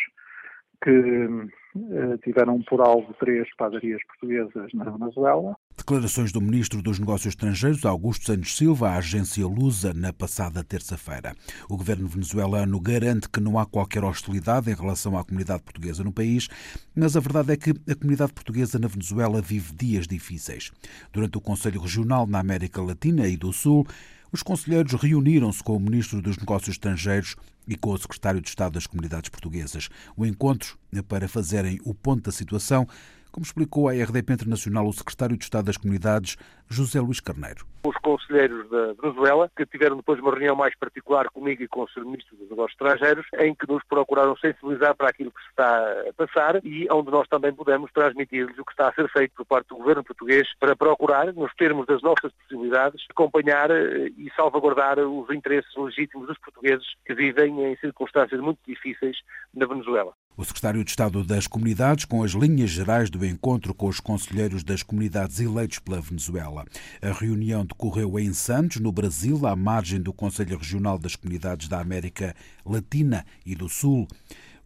que 0.82 0.90
eh, 0.90 2.16
tiveram 2.22 2.62
por 2.62 2.80
alvo 2.80 3.12
três 3.14 3.48
padarias 3.56 4.00
portuguesas 4.06 4.72
na 4.72 4.84
Venezuela. 4.84 5.56
Declarações 5.90 6.30
do 6.30 6.40
Ministro 6.40 6.80
dos 6.80 7.00
Negócios 7.00 7.32
Estrangeiros, 7.32 7.84
Augusto 7.84 8.26
Santos 8.26 8.56
Silva, 8.56 8.90
à 8.90 8.98
agência 8.98 9.44
Lusa, 9.44 9.92
na 9.92 10.12
passada 10.12 10.62
terça-feira. 10.62 11.34
O 11.68 11.76
governo 11.76 12.06
venezuelano 12.06 12.78
garante 12.78 13.28
que 13.28 13.40
não 13.40 13.58
há 13.58 13.66
qualquer 13.66 14.04
hostilidade 14.04 14.70
em 14.70 14.74
relação 14.74 15.18
à 15.18 15.24
comunidade 15.24 15.64
portuguesa 15.64 16.04
no 16.04 16.12
país, 16.12 16.46
mas 16.94 17.16
a 17.16 17.20
verdade 17.20 17.54
é 17.54 17.56
que 17.56 17.70
a 17.90 17.94
comunidade 17.96 18.32
portuguesa 18.32 18.78
na 18.78 18.86
Venezuela 18.86 19.42
vive 19.42 19.74
dias 19.74 20.06
difíceis. 20.06 20.70
Durante 21.12 21.38
o 21.38 21.40
Conselho 21.40 21.80
Regional 21.80 22.24
na 22.24 22.38
América 22.38 22.80
Latina 22.80 23.26
e 23.26 23.36
do 23.36 23.52
Sul, 23.52 23.84
os 24.30 24.44
conselheiros 24.44 24.92
reuniram-se 24.92 25.60
com 25.60 25.76
o 25.76 25.80
Ministro 25.80 26.22
dos 26.22 26.36
Negócios 26.36 26.76
Estrangeiros 26.76 27.34
e 27.66 27.74
com 27.74 27.90
o 27.90 27.98
Secretário 27.98 28.40
de 28.40 28.48
Estado 28.48 28.74
das 28.74 28.86
Comunidades 28.86 29.28
Portuguesas. 29.28 29.88
O 30.16 30.24
encontro 30.24 30.78
é 30.92 31.02
para 31.02 31.26
fazerem 31.26 31.80
o 31.84 31.92
ponto 31.92 32.22
da 32.26 32.32
situação 32.32 32.86
como 33.30 33.44
explicou 33.44 33.88
à 33.88 33.92
RDP 33.92 34.32
Internacional 34.32 34.86
o 34.86 34.92
secretário 34.92 35.36
de 35.36 35.44
Estado 35.44 35.66
das 35.66 35.76
Comunidades, 35.76 36.36
José 36.70 37.00
Luís 37.00 37.18
Carneiro. 37.18 37.66
Os 37.84 37.96
conselheiros 37.96 38.70
da 38.70 38.92
Venezuela, 38.92 39.50
que 39.56 39.66
tiveram 39.66 39.96
depois 39.96 40.20
uma 40.20 40.30
reunião 40.30 40.54
mais 40.54 40.74
particular 40.76 41.28
comigo 41.30 41.62
e 41.62 41.68
com 41.68 41.82
o 41.82 41.88
Sr. 41.88 42.04
Ministro 42.04 42.36
dos 42.36 42.48
Negócios 42.48 42.72
Estrangeiros, 42.72 43.26
em 43.38 43.54
que 43.54 43.66
nos 43.66 43.82
procuraram 43.84 44.36
sensibilizar 44.36 44.94
para 44.94 45.08
aquilo 45.08 45.32
que 45.32 45.42
se 45.42 45.48
está 45.48 45.78
a 46.08 46.12
passar 46.12 46.64
e 46.64 46.86
onde 46.90 47.10
nós 47.10 47.26
também 47.28 47.52
pudemos 47.52 47.90
transmitir-lhes 47.92 48.58
o 48.58 48.64
que 48.64 48.72
está 48.72 48.88
a 48.88 48.94
ser 48.94 49.08
feito 49.10 49.32
por 49.34 49.46
parte 49.46 49.68
do 49.68 49.76
governo 49.76 50.04
português 50.04 50.46
para 50.60 50.76
procurar, 50.76 51.32
nos 51.32 51.52
termos 51.54 51.86
das 51.86 52.02
nossas 52.02 52.32
possibilidades, 52.32 53.04
acompanhar 53.10 53.70
eh, 53.70 54.10
e 54.16 54.30
salvaguardar 54.36 54.98
os 54.98 55.28
interesses 55.30 55.74
legítimos 55.76 56.28
dos 56.28 56.38
portugueses 56.38 56.86
que 57.04 57.14
vivem 57.14 57.64
em 57.64 57.76
circunstâncias 57.78 58.40
muito 58.40 58.60
difíceis 58.66 59.16
na 59.54 59.66
Venezuela. 59.66 60.12
O 60.36 60.44
secretário 60.44 60.82
de 60.82 60.90
Estado 60.90 61.22
das 61.22 61.46
Comunidades, 61.46 62.04
com 62.04 62.22
as 62.22 62.30
linhas 62.30 62.70
gerais 62.70 63.10
do 63.10 63.24
encontro 63.26 63.74
com 63.74 63.88
os 63.88 64.00
conselheiros 64.00 64.64
das 64.64 64.82
comunidades 64.82 65.38
eleitos 65.38 65.78
pela 65.80 66.00
Venezuela. 66.00 66.59
A 67.02 67.12
reunião 67.12 67.64
decorreu 67.64 68.18
em 68.18 68.32
Santos, 68.32 68.78
no 68.78 68.92
Brasil, 68.92 69.46
à 69.46 69.54
margem 69.54 70.00
do 70.00 70.12
Conselho 70.12 70.58
Regional 70.58 70.98
das 70.98 71.16
Comunidades 71.16 71.68
da 71.68 71.80
América 71.80 72.34
Latina 72.64 73.24
e 73.44 73.54
do 73.54 73.68
Sul. 73.68 74.06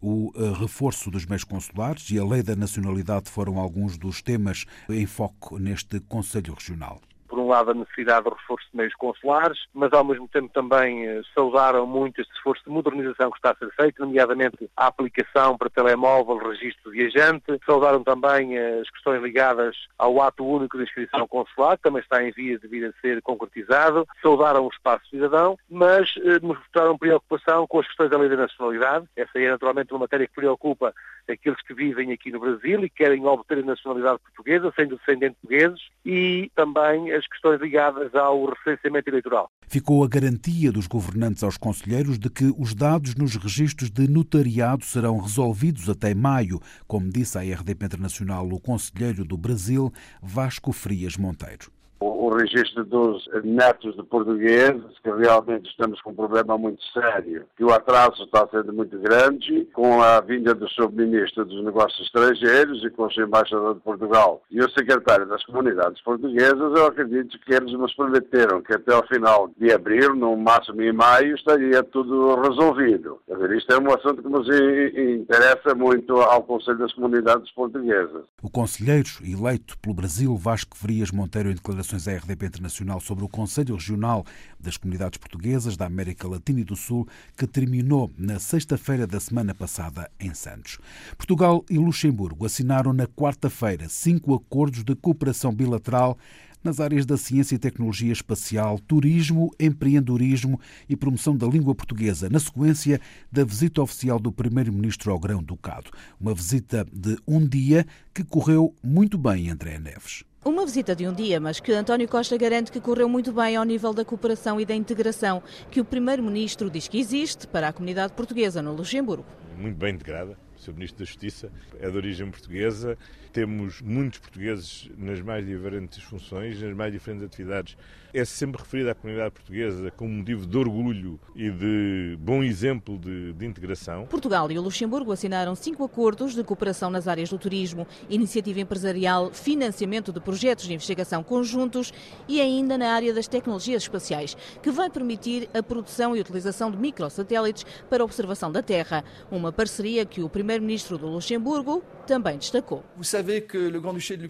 O 0.00 0.32
eh, 0.36 0.52
reforço 0.58 1.10
dos 1.10 1.24
meios 1.24 1.44
consulares 1.44 2.10
e 2.10 2.18
a 2.18 2.24
lei 2.24 2.42
da 2.42 2.54
nacionalidade 2.54 3.30
foram 3.30 3.58
alguns 3.58 3.96
dos 3.96 4.20
temas 4.20 4.66
em 4.88 5.06
foco 5.06 5.58
neste 5.58 5.98
Conselho 6.00 6.52
Regional 6.54 7.00
por 7.34 7.42
um 7.42 7.48
lado, 7.48 7.72
a 7.72 7.74
necessidade 7.74 8.24
de 8.24 8.30
reforço 8.30 8.64
de 8.70 8.76
meios 8.76 8.94
consulares, 8.94 9.58
mas 9.74 9.92
ao 9.92 10.04
mesmo 10.04 10.28
tempo 10.28 10.48
também 10.54 11.04
eh, 11.04 11.20
saudaram 11.34 11.84
muito 11.84 12.20
este 12.20 12.32
esforço 12.32 12.62
de 12.64 12.70
modernização 12.70 13.28
que 13.28 13.38
está 13.38 13.50
a 13.50 13.56
ser 13.56 13.74
feito, 13.74 14.06
nomeadamente 14.06 14.70
a 14.76 14.86
aplicação 14.86 15.58
para 15.58 15.68
telemóvel, 15.68 16.36
registro 16.36 16.92
viajante. 16.92 17.58
Saudaram 17.66 18.04
também 18.04 18.56
eh, 18.56 18.78
as 18.80 18.88
questões 18.90 19.20
ligadas 19.20 19.74
ao 19.98 20.22
ato 20.22 20.46
único 20.46 20.76
de 20.76 20.84
inscrição 20.84 21.26
consular, 21.26 21.76
que 21.76 21.82
também 21.82 22.02
está 22.02 22.22
em 22.22 22.30
vias 22.30 22.60
de 22.60 22.68
vir 22.68 22.86
a 22.86 23.00
ser 23.00 23.20
concretizado. 23.20 24.06
Saudaram 24.22 24.64
o 24.64 24.68
espaço 24.68 25.04
cidadão, 25.10 25.58
mas 25.68 26.14
eh, 26.18 26.38
mostraram 26.40 26.96
preocupação 26.96 27.66
com 27.66 27.80
as 27.80 27.86
questões 27.88 28.10
da 28.10 28.18
lei 28.18 28.28
da 28.28 28.36
nacionalidade. 28.36 29.08
Essa 29.16 29.40
é 29.40 29.50
naturalmente 29.50 29.92
uma 29.92 30.00
matéria 30.00 30.28
que 30.28 30.34
preocupa 30.34 30.94
aqueles 31.28 31.60
que 31.62 31.74
vivem 31.74 32.12
aqui 32.12 32.30
no 32.30 32.40
Brasil 32.40 32.84
e 32.84 32.90
querem 32.90 33.24
obter 33.26 33.58
a 33.58 33.62
nacionalidade 33.62 34.20
portuguesa, 34.20 34.72
sendo 34.76 34.96
descendentes 34.96 35.38
portugueses, 35.40 35.80
e 36.04 36.50
também 36.54 37.12
as 37.12 37.23
questões 37.26 37.60
ligadas 37.60 38.14
ao 38.14 38.46
recenseamento 38.46 39.10
eleitoral. 39.10 39.50
Ficou 39.66 40.04
a 40.04 40.08
garantia 40.08 40.70
dos 40.70 40.86
governantes 40.86 41.42
aos 41.42 41.56
conselheiros 41.56 42.18
de 42.18 42.30
que 42.30 42.54
os 42.56 42.74
dados 42.74 43.14
nos 43.14 43.36
registros 43.36 43.90
de 43.90 44.08
notariado 44.08 44.84
serão 44.84 45.18
resolvidos 45.18 45.88
até 45.88 46.14
maio, 46.14 46.60
como 46.86 47.10
disse 47.10 47.38
à 47.38 47.42
RDP 47.42 47.86
Internacional 47.86 48.48
o 48.48 48.60
conselheiro 48.60 49.24
do 49.24 49.36
Brasil, 49.36 49.92
Vasco 50.22 50.72
Frias 50.72 51.16
Monteiro 51.16 51.73
o, 52.04 52.26
o 52.26 52.36
registro 52.36 52.84
dos 52.84 53.26
netos 53.42 53.96
de 53.96 54.02
portugueses, 54.02 54.98
que 55.02 55.10
realmente 55.10 55.70
estamos 55.70 56.00
com 56.02 56.10
um 56.10 56.14
problema 56.14 56.58
muito 56.58 56.82
sério, 56.92 57.46
que 57.56 57.64
o 57.64 57.72
atraso 57.72 58.24
está 58.24 58.46
sendo 58.50 58.72
muito 58.72 58.98
grande, 58.98 59.66
com 59.72 60.02
a 60.02 60.20
vinda 60.20 60.54
do 60.54 60.68
subministro 60.68 61.44
dos 61.44 61.64
Negócios 61.64 62.06
Estrangeiros 62.06 62.84
e 62.84 62.90
com 62.90 63.04
o 63.04 63.22
embaixador 63.22 63.74
de 63.74 63.80
Portugal 63.80 64.42
e 64.50 64.60
o 64.60 64.70
secretário 64.70 65.26
das 65.26 65.44
Comunidades 65.44 66.02
Portuguesas, 66.02 66.58
eu 66.76 66.86
acredito 66.86 67.38
que 67.40 67.54
eles 67.54 67.72
nos 67.72 67.94
prometeram 67.94 68.60
que 68.60 68.74
até 68.74 68.94
ao 68.94 69.06
final 69.06 69.50
de 69.56 69.72
abril, 69.72 70.14
no 70.14 70.36
máximo 70.36 70.82
em 70.82 70.92
maio, 70.92 71.34
estaria 71.34 71.82
tudo 71.82 72.34
resolvido. 72.40 73.20
Quer 73.26 73.34
dizer, 73.36 73.56
isto 73.56 73.72
é 73.72 73.78
um 73.78 73.92
assunto 73.92 74.22
que 74.22 74.28
nos 74.28 74.46
interessa 74.48 75.74
muito 75.74 76.14
ao 76.20 76.42
Conselho 76.42 76.78
das 76.78 76.92
Comunidades 76.92 77.50
Portuguesas. 77.52 78.24
O 78.42 78.50
conselheiro 78.50 79.08
eleito 79.22 79.78
pelo 79.78 79.94
Brasil, 79.94 80.36
Vasco 80.36 80.76
Farias 80.76 81.10
Monteiro, 81.10 81.50
em 81.50 81.54
declarações 81.54 81.93
à 81.94 82.16
RDP 82.16 82.46
Internacional 82.46 83.00
sobre 83.00 83.24
o 83.24 83.28
Conselho 83.28 83.74
Regional 83.74 84.24
das 84.58 84.76
Comunidades 84.76 85.18
Portuguesas 85.18 85.76
da 85.76 85.86
América 85.86 86.28
Latina 86.28 86.60
e 86.60 86.64
do 86.64 86.76
Sul, 86.76 87.06
que 87.36 87.46
terminou 87.46 88.10
na 88.18 88.38
sexta-feira 88.38 89.06
da 89.06 89.20
semana 89.20 89.54
passada 89.54 90.10
em 90.18 90.34
Santos. 90.34 90.78
Portugal 91.16 91.64
e 91.70 91.78
Luxemburgo 91.78 92.44
assinaram 92.44 92.92
na 92.92 93.06
quarta-feira 93.06 93.88
cinco 93.88 94.34
acordos 94.34 94.82
de 94.82 94.94
cooperação 94.94 95.54
bilateral 95.54 96.18
nas 96.64 96.80
áreas 96.80 97.04
da 97.04 97.18
ciência 97.18 97.54
e 97.54 97.58
tecnologia 97.58 98.12
espacial, 98.12 98.78
turismo, 98.78 99.50
empreendedorismo 99.60 100.58
e 100.88 100.96
promoção 100.96 101.36
da 101.36 101.46
língua 101.46 101.74
portuguesa, 101.74 102.30
na 102.30 102.40
sequência 102.40 102.98
da 103.30 103.44
visita 103.44 103.82
oficial 103.82 104.18
do 104.18 104.32
Primeiro-Ministro 104.32 105.12
ao 105.12 105.18
Grão-Ducado. 105.18 105.90
Uma 106.18 106.34
visita 106.34 106.86
de 106.90 107.18
um 107.28 107.46
dia 107.46 107.86
que 108.14 108.24
correu 108.24 108.74
muito 108.82 109.18
bem, 109.18 109.50
André 109.50 109.78
Neves. 109.78 110.24
Uma 110.44 110.66
visita 110.66 110.94
de 110.94 111.08
um 111.08 111.12
dia, 111.14 111.40
mas 111.40 111.58
que 111.58 111.72
António 111.72 112.06
Costa 112.06 112.36
garante 112.36 112.70
que 112.70 112.78
correu 112.78 113.08
muito 113.08 113.32
bem 113.32 113.56
ao 113.56 113.64
nível 113.64 113.94
da 113.94 114.04
cooperação 114.04 114.60
e 114.60 114.66
da 114.66 114.74
integração 114.74 115.42
que 115.70 115.80
o 115.80 115.84
Primeiro-Ministro 115.86 116.68
diz 116.68 116.86
que 116.86 117.00
existe 117.00 117.46
para 117.46 117.68
a 117.68 117.72
comunidade 117.72 118.12
portuguesa 118.12 118.60
no 118.60 118.74
Luxemburgo. 118.74 119.24
Muito 119.56 119.78
bem 119.78 119.94
integrada. 119.94 120.36
Sr. 120.64 120.72
Ministro 120.72 120.98
da 121.00 121.04
Justiça 121.04 121.52
é 121.78 121.90
de 121.90 121.96
origem 121.96 122.30
portuguesa. 122.30 122.96
Temos 123.32 123.80
muitos 123.82 124.18
portugueses 124.18 124.90
nas 124.96 125.20
mais 125.20 125.46
diferentes 125.46 126.02
funções, 126.02 126.60
nas 126.60 126.74
mais 126.74 126.92
diferentes 126.92 127.24
atividades 127.24 127.76
é 128.14 128.24
sempre 128.24 128.62
referida 128.62 128.92
à 128.92 128.94
comunidade 128.94 129.32
portuguesa 129.32 129.90
como 129.90 130.08
motivo 130.08 130.46
de 130.46 130.56
orgulho 130.56 131.18
e 131.34 131.50
de 131.50 132.16
bom 132.20 132.44
exemplo 132.44 132.96
de, 132.96 133.32
de, 133.32 133.44
integração. 133.44 134.06
Portugal 134.06 134.50
e 134.52 134.56
o 134.56 134.62
Luxemburgo 134.62 135.10
assinaram 135.10 135.56
cinco 135.56 135.82
acordos 135.82 136.32
de 136.32 136.44
cooperação 136.44 136.90
nas 136.90 137.08
áreas 137.08 137.28
do 137.28 137.36
turismo, 137.36 137.88
iniciativa 138.08 138.60
empresarial, 138.60 139.32
financiamento 139.32 140.12
de 140.12 140.20
projetos 140.20 140.66
de 140.66 140.74
investigação 140.74 141.24
conjuntos 141.24 141.92
e 142.28 142.40
ainda 142.40 142.78
na 142.78 142.92
área 142.92 143.12
das 143.12 143.26
tecnologias 143.26 143.82
espaciais, 143.82 144.36
que 144.62 144.70
vai 144.70 144.88
permitir 144.88 145.48
a 145.52 145.60
produção 145.60 146.16
e 146.16 146.20
utilização 146.20 146.70
de 146.70 146.76
microsatélites 146.76 147.66
para 147.90 148.04
observação 148.04 148.52
da 148.52 148.62
Terra, 148.62 149.02
uma 149.28 149.50
parceria 149.50 150.06
que 150.06 150.22
o 150.22 150.28
primeiro-ministro 150.54 150.98
do 150.98 151.08
Luxemburgo 151.08 151.82
também 152.06 152.38
destacou. 152.38 152.84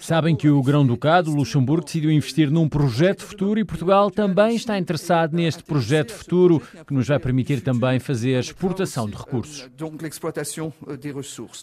Sabem 0.00 0.36
que 0.36 0.48
o 0.48 0.62
Grão-Ducado, 0.62 1.30
Luxemburgo, 1.30 1.84
decidiu 1.84 2.10
investir 2.10 2.50
num 2.50 2.68
projeto 2.68 3.24
futuro 3.24 3.58
e 3.58 3.64
Portugal 3.64 4.10
também 4.10 4.56
está 4.56 4.78
interessado 4.78 5.34
neste 5.34 5.62
projeto 5.62 6.12
futuro, 6.12 6.60
que 6.86 6.94
nos 6.94 7.08
vai 7.08 7.18
permitir 7.18 7.60
também 7.60 7.98
fazer 7.98 8.38
exportação 8.38 9.08
de 9.08 9.16
recursos. 9.16 9.68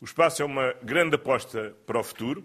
O 0.01 0.05
espaço 0.05 0.41
é 0.41 0.45
uma 0.45 0.73
grande 0.83 1.15
aposta 1.15 1.73
para 1.85 1.99
o 1.99 2.03
futuro, 2.03 2.43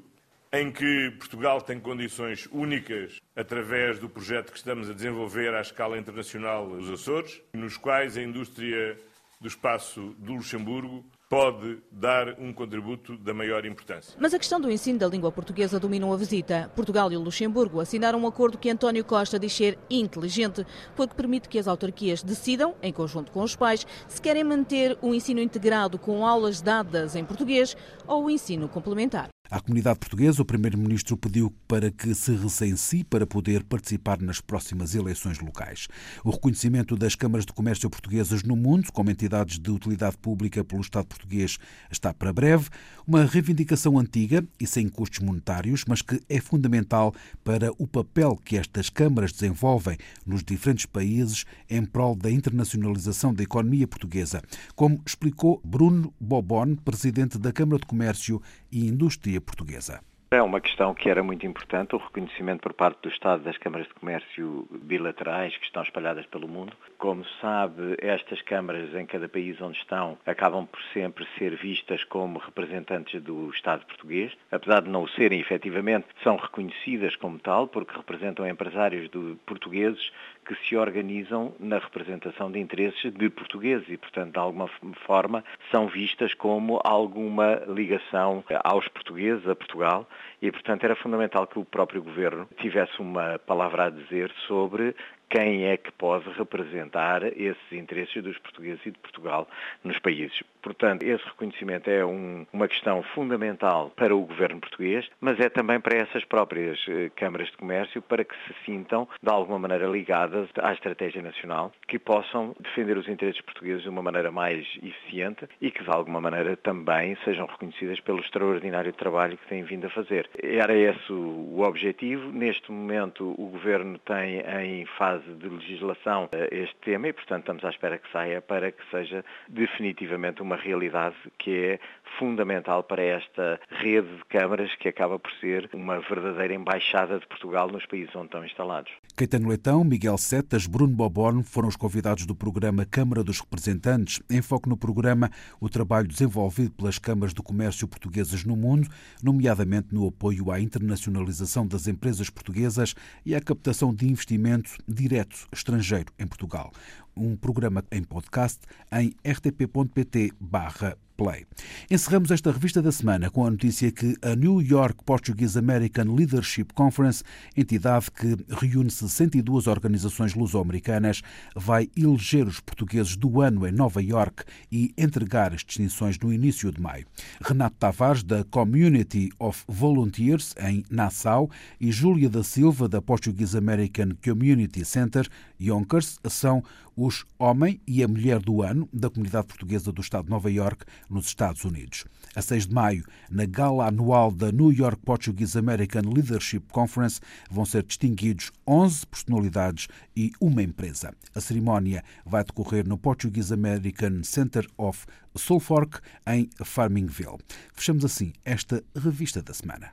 em 0.52 0.70
que 0.70 1.10
Portugal 1.18 1.60
tem 1.60 1.78
condições 1.78 2.48
únicas 2.52 3.20
através 3.34 3.98
do 3.98 4.08
projeto 4.08 4.52
que 4.52 4.58
estamos 4.58 4.88
a 4.88 4.92
desenvolver 4.92 5.52
à 5.54 5.60
escala 5.60 5.98
internacional 5.98 6.68
dos 6.68 6.88
Açores, 6.88 7.42
nos 7.52 7.76
quais 7.76 8.16
a 8.16 8.22
indústria 8.22 8.96
do 9.40 9.48
espaço 9.48 10.14
do 10.18 10.34
Luxemburgo 10.34 11.04
pode 11.28 11.78
dar 11.90 12.38
um 12.38 12.52
contributo 12.52 13.16
da 13.18 13.34
maior 13.34 13.66
importância. 13.66 14.14
Mas 14.18 14.32
a 14.32 14.38
questão 14.38 14.60
do 14.60 14.70
ensino 14.70 14.98
da 14.98 15.08
língua 15.08 15.32
portuguesa 15.32 15.80
dominou 15.80 16.12
a 16.14 16.16
visita. 16.16 16.70
Portugal 16.74 17.10
e 17.12 17.16
Luxemburgo 17.16 17.80
assinaram 17.80 18.20
um 18.20 18.26
acordo 18.26 18.58
que 18.58 18.70
António 18.70 19.04
Costa 19.04 19.38
diz 19.38 19.52
ser 19.52 19.78
inteligente, 19.90 20.64
porque 20.94 21.14
permite 21.14 21.48
que 21.48 21.58
as 21.58 21.66
autarquias 21.66 22.22
decidam, 22.22 22.74
em 22.82 22.92
conjunto 22.92 23.32
com 23.32 23.42
os 23.42 23.56
pais, 23.56 23.86
se 24.06 24.20
querem 24.20 24.44
manter 24.44 24.96
o 25.02 25.12
ensino 25.14 25.40
integrado 25.40 25.98
com 25.98 26.24
aulas 26.24 26.60
dadas 26.60 27.16
em 27.16 27.24
português 27.24 27.76
ou 28.06 28.26
o 28.26 28.30
ensino 28.30 28.68
complementar. 28.68 29.35
À 29.50 29.60
comunidade 29.60 29.98
portuguesa, 29.98 30.42
o 30.42 30.44
Primeiro-Ministro 30.44 31.16
pediu 31.16 31.52
para 31.68 31.90
que 31.90 32.14
se 32.14 32.34
recensie 32.34 33.04
para 33.04 33.26
poder 33.26 33.62
participar 33.62 34.20
nas 34.20 34.40
próximas 34.40 34.94
eleições 34.94 35.38
locais. 35.38 35.86
O 36.24 36.30
reconhecimento 36.30 36.96
das 36.96 37.14
câmaras 37.14 37.46
de 37.46 37.52
comércio 37.52 37.88
portuguesas 37.88 38.42
no 38.42 38.56
mundo 38.56 38.90
como 38.92 39.10
entidades 39.10 39.58
de 39.58 39.70
utilidade 39.70 40.16
pública 40.18 40.64
pelo 40.64 40.80
Estado 40.80 41.06
português 41.06 41.58
está 41.90 42.12
para 42.12 42.32
breve, 42.32 42.68
uma 43.06 43.24
reivindicação 43.24 43.98
antiga 43.98 44.44
e 44.58 44.66
sem 44.66 44.88
custos 44.88 45.20
monetários, 45.20 45.84
mas 45.86 46.02
que 46.02 46.20
é 46.28 46.40
fundamental 46.40 47.14
para 47.44 47.70
o 47.78 47.86
papel 47.86 48.36
que 48.36 48.56
estas 48.56 48.90
câmaras 48.90 49.32
desenvolvem 49.32 49.96
nos 50.26 50.42
diferentes 50.42 50.86
países 50.86 51.44
em 51.70 51.84
prol 51.84 52.16
da 52.16 52.30
internacionalização 52.30 53.32
da 53.32 53.42
economia 53.42 53.86
portuguesa, 53.86 54.42
como 54.74 55.00
explicou 55.06 55.60
Bruno 55.64 56.12
Bobon, 56.20 56.74
presidente 56.76 57.38
da 57.38 57.52
Câmara 57.52 57.78
de 57.78 57.86
Comércio 57.86 58.42
e 58.70 58.86
Indústria 58.86 59.40
Portuguesa. 59.40 60.00
É 60.28 60.42
uma 60.42 60.60
questão 60.60 60.92
que 60.92 61.08
era 61.08 61.22
muito 61.22 61.46
importante, 61.46 61.94
o 61.94 61.98
reconhecimento 61.98 62.60
por 62.60 62.72
parte 62.72 63.00
do 63.00 63.08
Estado 63.08 63.44
das 63.44 63.56
câmaras 63.58 63.86
de 63.86 63.94
comércio 63.94 64.66
bilaterais 64.82 65.56
que 65.56 65.64
estão 65.64 65.84
espalhadas 65.84 66.26
pelo 66.26 66.48
mundo. 66.48 66.72
Como 66.98 67.24
sabe, 67.40 67.96
estas 67.98 68.42
câmaras 68.42 68.92
em 68.92 69.06
cada 69.06 69.28
país 69.28 69.60
onde 69.60 69.78
estão 69.78 70.18
acabam 70.26 70.66
por 70.66 70.82
sempre 70.92 71.24
ser 71.38 71.54
vistas 71.54 72.02
como 72.02 72.40
representantes 72.40 73.22
do 73.22 73.48
Estado 73.50 73.86
português. 73.86 74.36
Apesar 74.50 74.82
de 74.82 74.90
não 74.90 75.04
o 75.04 75.08
serem 75.10 75.38
efetivamente, 75.38 76.08
são 76.24 76.34
reconhecidas 76.34 77.14
como 77.14 77.38
tal 77.38 77.68
porque 77.68 77.96
representam 77.96 78.48
empresários 78.48 79.08
portugueses 79.46 80.10
que 80.44 80.56
se 80.66 80.76
organizam 80.76 81.54
na 81.58 81.78
representação 81.78 82.50
de 82.50 82.58
interesses 82.58 83.12
de 83.12 83.30
portugueses 83.30 83.88
e, 83.88 83.96
portanto, 83.96 84.32
de 84.32 84.38
alguma 84.38 84.68
forma, 85.06 85.44
são 85.70 85.88
vistas 85.88 86.34
como 86.34 86.80
alguma 86.84 87.62
ligação 87.66 88.44
aos 88.64 88.86
portugueses, 88.88 89.46
a 89.48 89.54
Portugal, 89.56 90.08
e, 90.40 90.50
portanto, 90.50 90.84
era 90.84 90.96
fundamental 90.96 91.46
que 91.46 91.58
o 91.58 91.64
próprio 91.64 92.02
governo 92.02 92.48
tivesse 92.58 93.00
uma 93.00 93.38
palavra 93.38 93.86
a 93.86 93.90
dizer 93.90 94.30
sobre 94.46 94.94
quem 95.28 95.66
é 95.66 95.76
que 95.76 95.92
pode 95.92 96.28
representar 96.30 97.24
esses 97.24 97.72
interesses 97.72 98.22
dos 98.22 98.38
portugueses 98.38 98.84
e 98.86 98.90
de 98.90 98.98
Portugal 98.98 99.48
nos 99.82 99.98
países. 99.98 100.42
Portanto, 100.62 101.02
esse 101.04 101.24
reconhecimento 101.24 101.88
é 101.88 102.04
um, 102.04 102.44
uma 102.52 102.66
questão 102.66 103.02
fundamental 103.14 103.92
para 103.94 104.14
o 104.14 104.22
governo 104.22 104.60
português, 104.60 105.08
mas 105.20 105.38
é 105.38 105.48
também 105.48 105.78
para 105.80 105.96
essas 105.96 106.24
próprias 106.24 106.84
eh, 106.88 107.10
câmaras 107.14 107.48
de 107.48 107.56
comércio 107.56 108.02
para 108.02 108.24
que 108.24 108.34
se 108.46 108.54
sintam, 108.64 109.08
de 109.22 109.30
alguma 109.30 109.60
maneira, 109.60 109.86
ligadas 109.86 110.48
à 110.60 110.72
estratégia 110.72 111.22
nacional, 111.22 111.72
que 111.86 111.98
possam 111.98 112.54
defender 112.58 112.98
os 112.98 113.08
interesses 113.08 113.40
portugueses 113.40 113.84
de 113.84 113.88
uma 113.88 114.02
maneira 114.02 114.32
mais 114.32 114.66
eficiente 114.82 115.48
e 115.60 115.70
que, 115.70 115.84
de 115.84 115.90
alguma 115.90 116.20
maneira, 116.20 116.56
também 116.56 117.16
sejam 117.24 117.46
reconhecidas 117.46 118.00
pelo 118.00 118.18
extraordinário 118.18 118.92
trabalho 118.92 119.38
que 119.38 119.46
têm 119.46 119.62
vindo 119.62 119.86
a 119.86 119.90
fazer. 119.90 120.28
Era 120.42 120.74
esse 120.74 121.12
o 121.12 121.60
objetivo. 121.60 122.32
Neste 122.32 122.72
momento, 122.72 123.34
o 123.38 123.46
governo 123.46 123.98
tem 124.00 124.40
em 124.40 124.84
fase 124.98 125.15
fase 125.16 125.34
de 125.34 125.48
legislação 125.48 126.28
este 126.50 126.76
tema 126.84 127.08
e, 127.08 127.12
portanto, 127.12 127.40
estamos 127.40 127.64
à 127.64 127.70
espera 127.70 127.98
que 127.98 128.10
saia 128.12 128.40
para 128.40 128.70
que 128.70 128.82
seja 128.90 129.24
definitivamente 129.48 130.42
uma 130.42 130.56
realidade 130.56 131.16
que 131.38 131.50
é 131.50 131.80
fundamental 132.18 132.82
para 132.82 133.02
esta 133.02 133.60
rede 133.70 134.08
de 134.16 134.24
câmaras 134.28 134.74
que 134.76 134.88
acaba 134.88 135.18
por 135.18 135.30
ser 135.40 135.68
uma 135.72 136.00
verdadeira 136.00 136.54
embaixada 136.54 137.18
de 137.18 137.26
Portugal 137.26 137.68
nos 137.68 137.84
países 137.86 138.14
onde 138.14 138.26
estão 138.26 138.44
instalados. 138.44 138.92
Caetano 139.16 139.48
Leitão, 139.48 139.84
Miguel 139.84 140.18
Setas, 140.18 140.66
Bruno 140.66 140.94
Boborn 140.94 141.42
foram 141.42 141.68
os 141.68 141.76
convidados 141.76 142.26
do 142.26 142.34
programa 142.34 142.84
Câmara 142.84 143.24
dos 143.24 143.40
Representantes. 143.40 144.22
Em 144.30 144.42
foco 144.42 144.68
no 144.68 144.76
programa 144.76 145.30
o 145.60 145.68
trabalho 145.68 146.06
desenvolvido 146.06 146.72
pelas 146.72 146.98
câmaras 146.98 147.34
de 147.34 147.42
comércio 147.42 147.88
portuguesas 147.88 148.44
no 148.44 148.56
mundo, 148.56 148.88
nomeadamente 149.22 149.88
no 149.92 150.06
apoio 150.08 150.50
à 150.50 150.60
internacionalização 150.60 151.66
das 151.66 151.86
empresas 151.86 152.30
portuguesas 152.30 152.94
e 153.24 153.34
à 153.34 153.40
captação 153.40 153.94
de 153.94 154.06
investimento 154.06 154.76
direto 155.08 155.46
estrangeiro 155.52 156.12
em 156.18 156.26
Portugal. 156.26 156.72
Um 157.16 157.36
programa 157.36 157.82
em 157.90 158.02
podcast 158.02 158.60
em 158.92 159.14
rtp.pt 159.24 160.32
barra 160.38 160.96
Play. 161.16 161.46
Encerramos 161.90 162.30
esta 162.30 162.52
revista 162.52 162.82
da 162.82 162.92
semana 162.92 163.30
com 163.30 163.46
a 163.46 163.50
notícia 163.50 163.90
que 163.90 164.16
a 164.20 164.36
New 164.36 164.60
York 164.60 165.02
Portuguese 165.04 165.58
American 165.58 166.14
Leadership 166.14 166.66
Conference, 166.74 167.24
entidade 167.56 168.10
que 168.10 168.36
reúne 168.54 168.90
62 168.90 169.66
organizações 169.66 170.34
luso-americanas, 170.34 171.22
vai 171.54 171.88
eleger 171.96 172.46
os 172.46 172.60
portugueses 172.60 173.16
do 173.16 173.40
ano 173.40 173.66
em 173.66 173.72
Nova 173.72 174.02
York 174.02 174.44
e 174.70 174.92
entregar 174.98 175.54
as 175.54 175.64
distinções 175.64 176.18
no 176.18 176.32
início 176.32 176.70
de 176.70 176.80
maio. 176.80 177.06
Renato 177.40 177.76
Tavares, 177.78 178.22
da 178.22 178.44
Community 178.44 179.30
of 179.38 179.64
Volunteers, 179.66 180.54
em 180.60 180.84
Nassau, 180.90 181.50
e 181.80 181.90
Júlia 181.90 182.28
da 182.28 182.42
Silva, 182.42 182.88
da 182.88 183.00
Portuguese 183.00 183.56
American 183.56 184.10
Community 184.22 184.84
Center, 184.84 185.26
Yonkers, 185.58 186.18
são 186.28 186.62
os 186.96 187.24
Homem 187.38 187.80
e 187.86 188.02
a 188.02 188.08
Mulher 188.08 188.40
do 188.40 188.62
Ano 188.62 188.88
da 188.92 189.10
Comunidade 189.10 189.46
Portuguesa 189.46 189.92
do 189.92 190.00
Estado 190.00 190.24
de 190.24 190.30
Nova 190.30 190.50
York, 190.50 190.84
nos 191.10 191.26
Estados 191.26 191.64
Unidos. 191.64 192.04
A 192.34 192.40
6 192.40 192.66
de 192.66 192.74
maio, 192.74 193.04
na 193.30 193.44
gala 193.44 193.86
anual 193.86 194.30
da 194.30 194.50
New 194.50 194.72
York 194.72 195.00
Portuguese 195.04 195.58
American 195.58 196.02
Leadership 196.12 196.62
Conference, 196.72 197.20
vão 197.50 197.66
ser 197.66 197.82
distinguidos 197.82 198.50
11 198.66 199.06
personalidades 199.06 199.88
e 200.16 200.32
uma 200.40 200.62
empresa. 200.62 201.14
A 201.34 201.40
cerimónia 201.40 202.02
vai 202.24 202.42
decorrer 202.42 202.88
no 202.88 202.96
Portuguese 202.96 203.52
American 203.52 204.24
Center 204.24 204.66
of 204.78 205.04
Suffolk, 205.36 206.00
em 206.26 206.48
Farmingville. 206.64 207.38
Fechamos 207.74 208.04
assim 208.04 208.32
esta 208.44 208.82
revista 208.94 209.42
da 209.42 209.52
semana. 209.52 209.92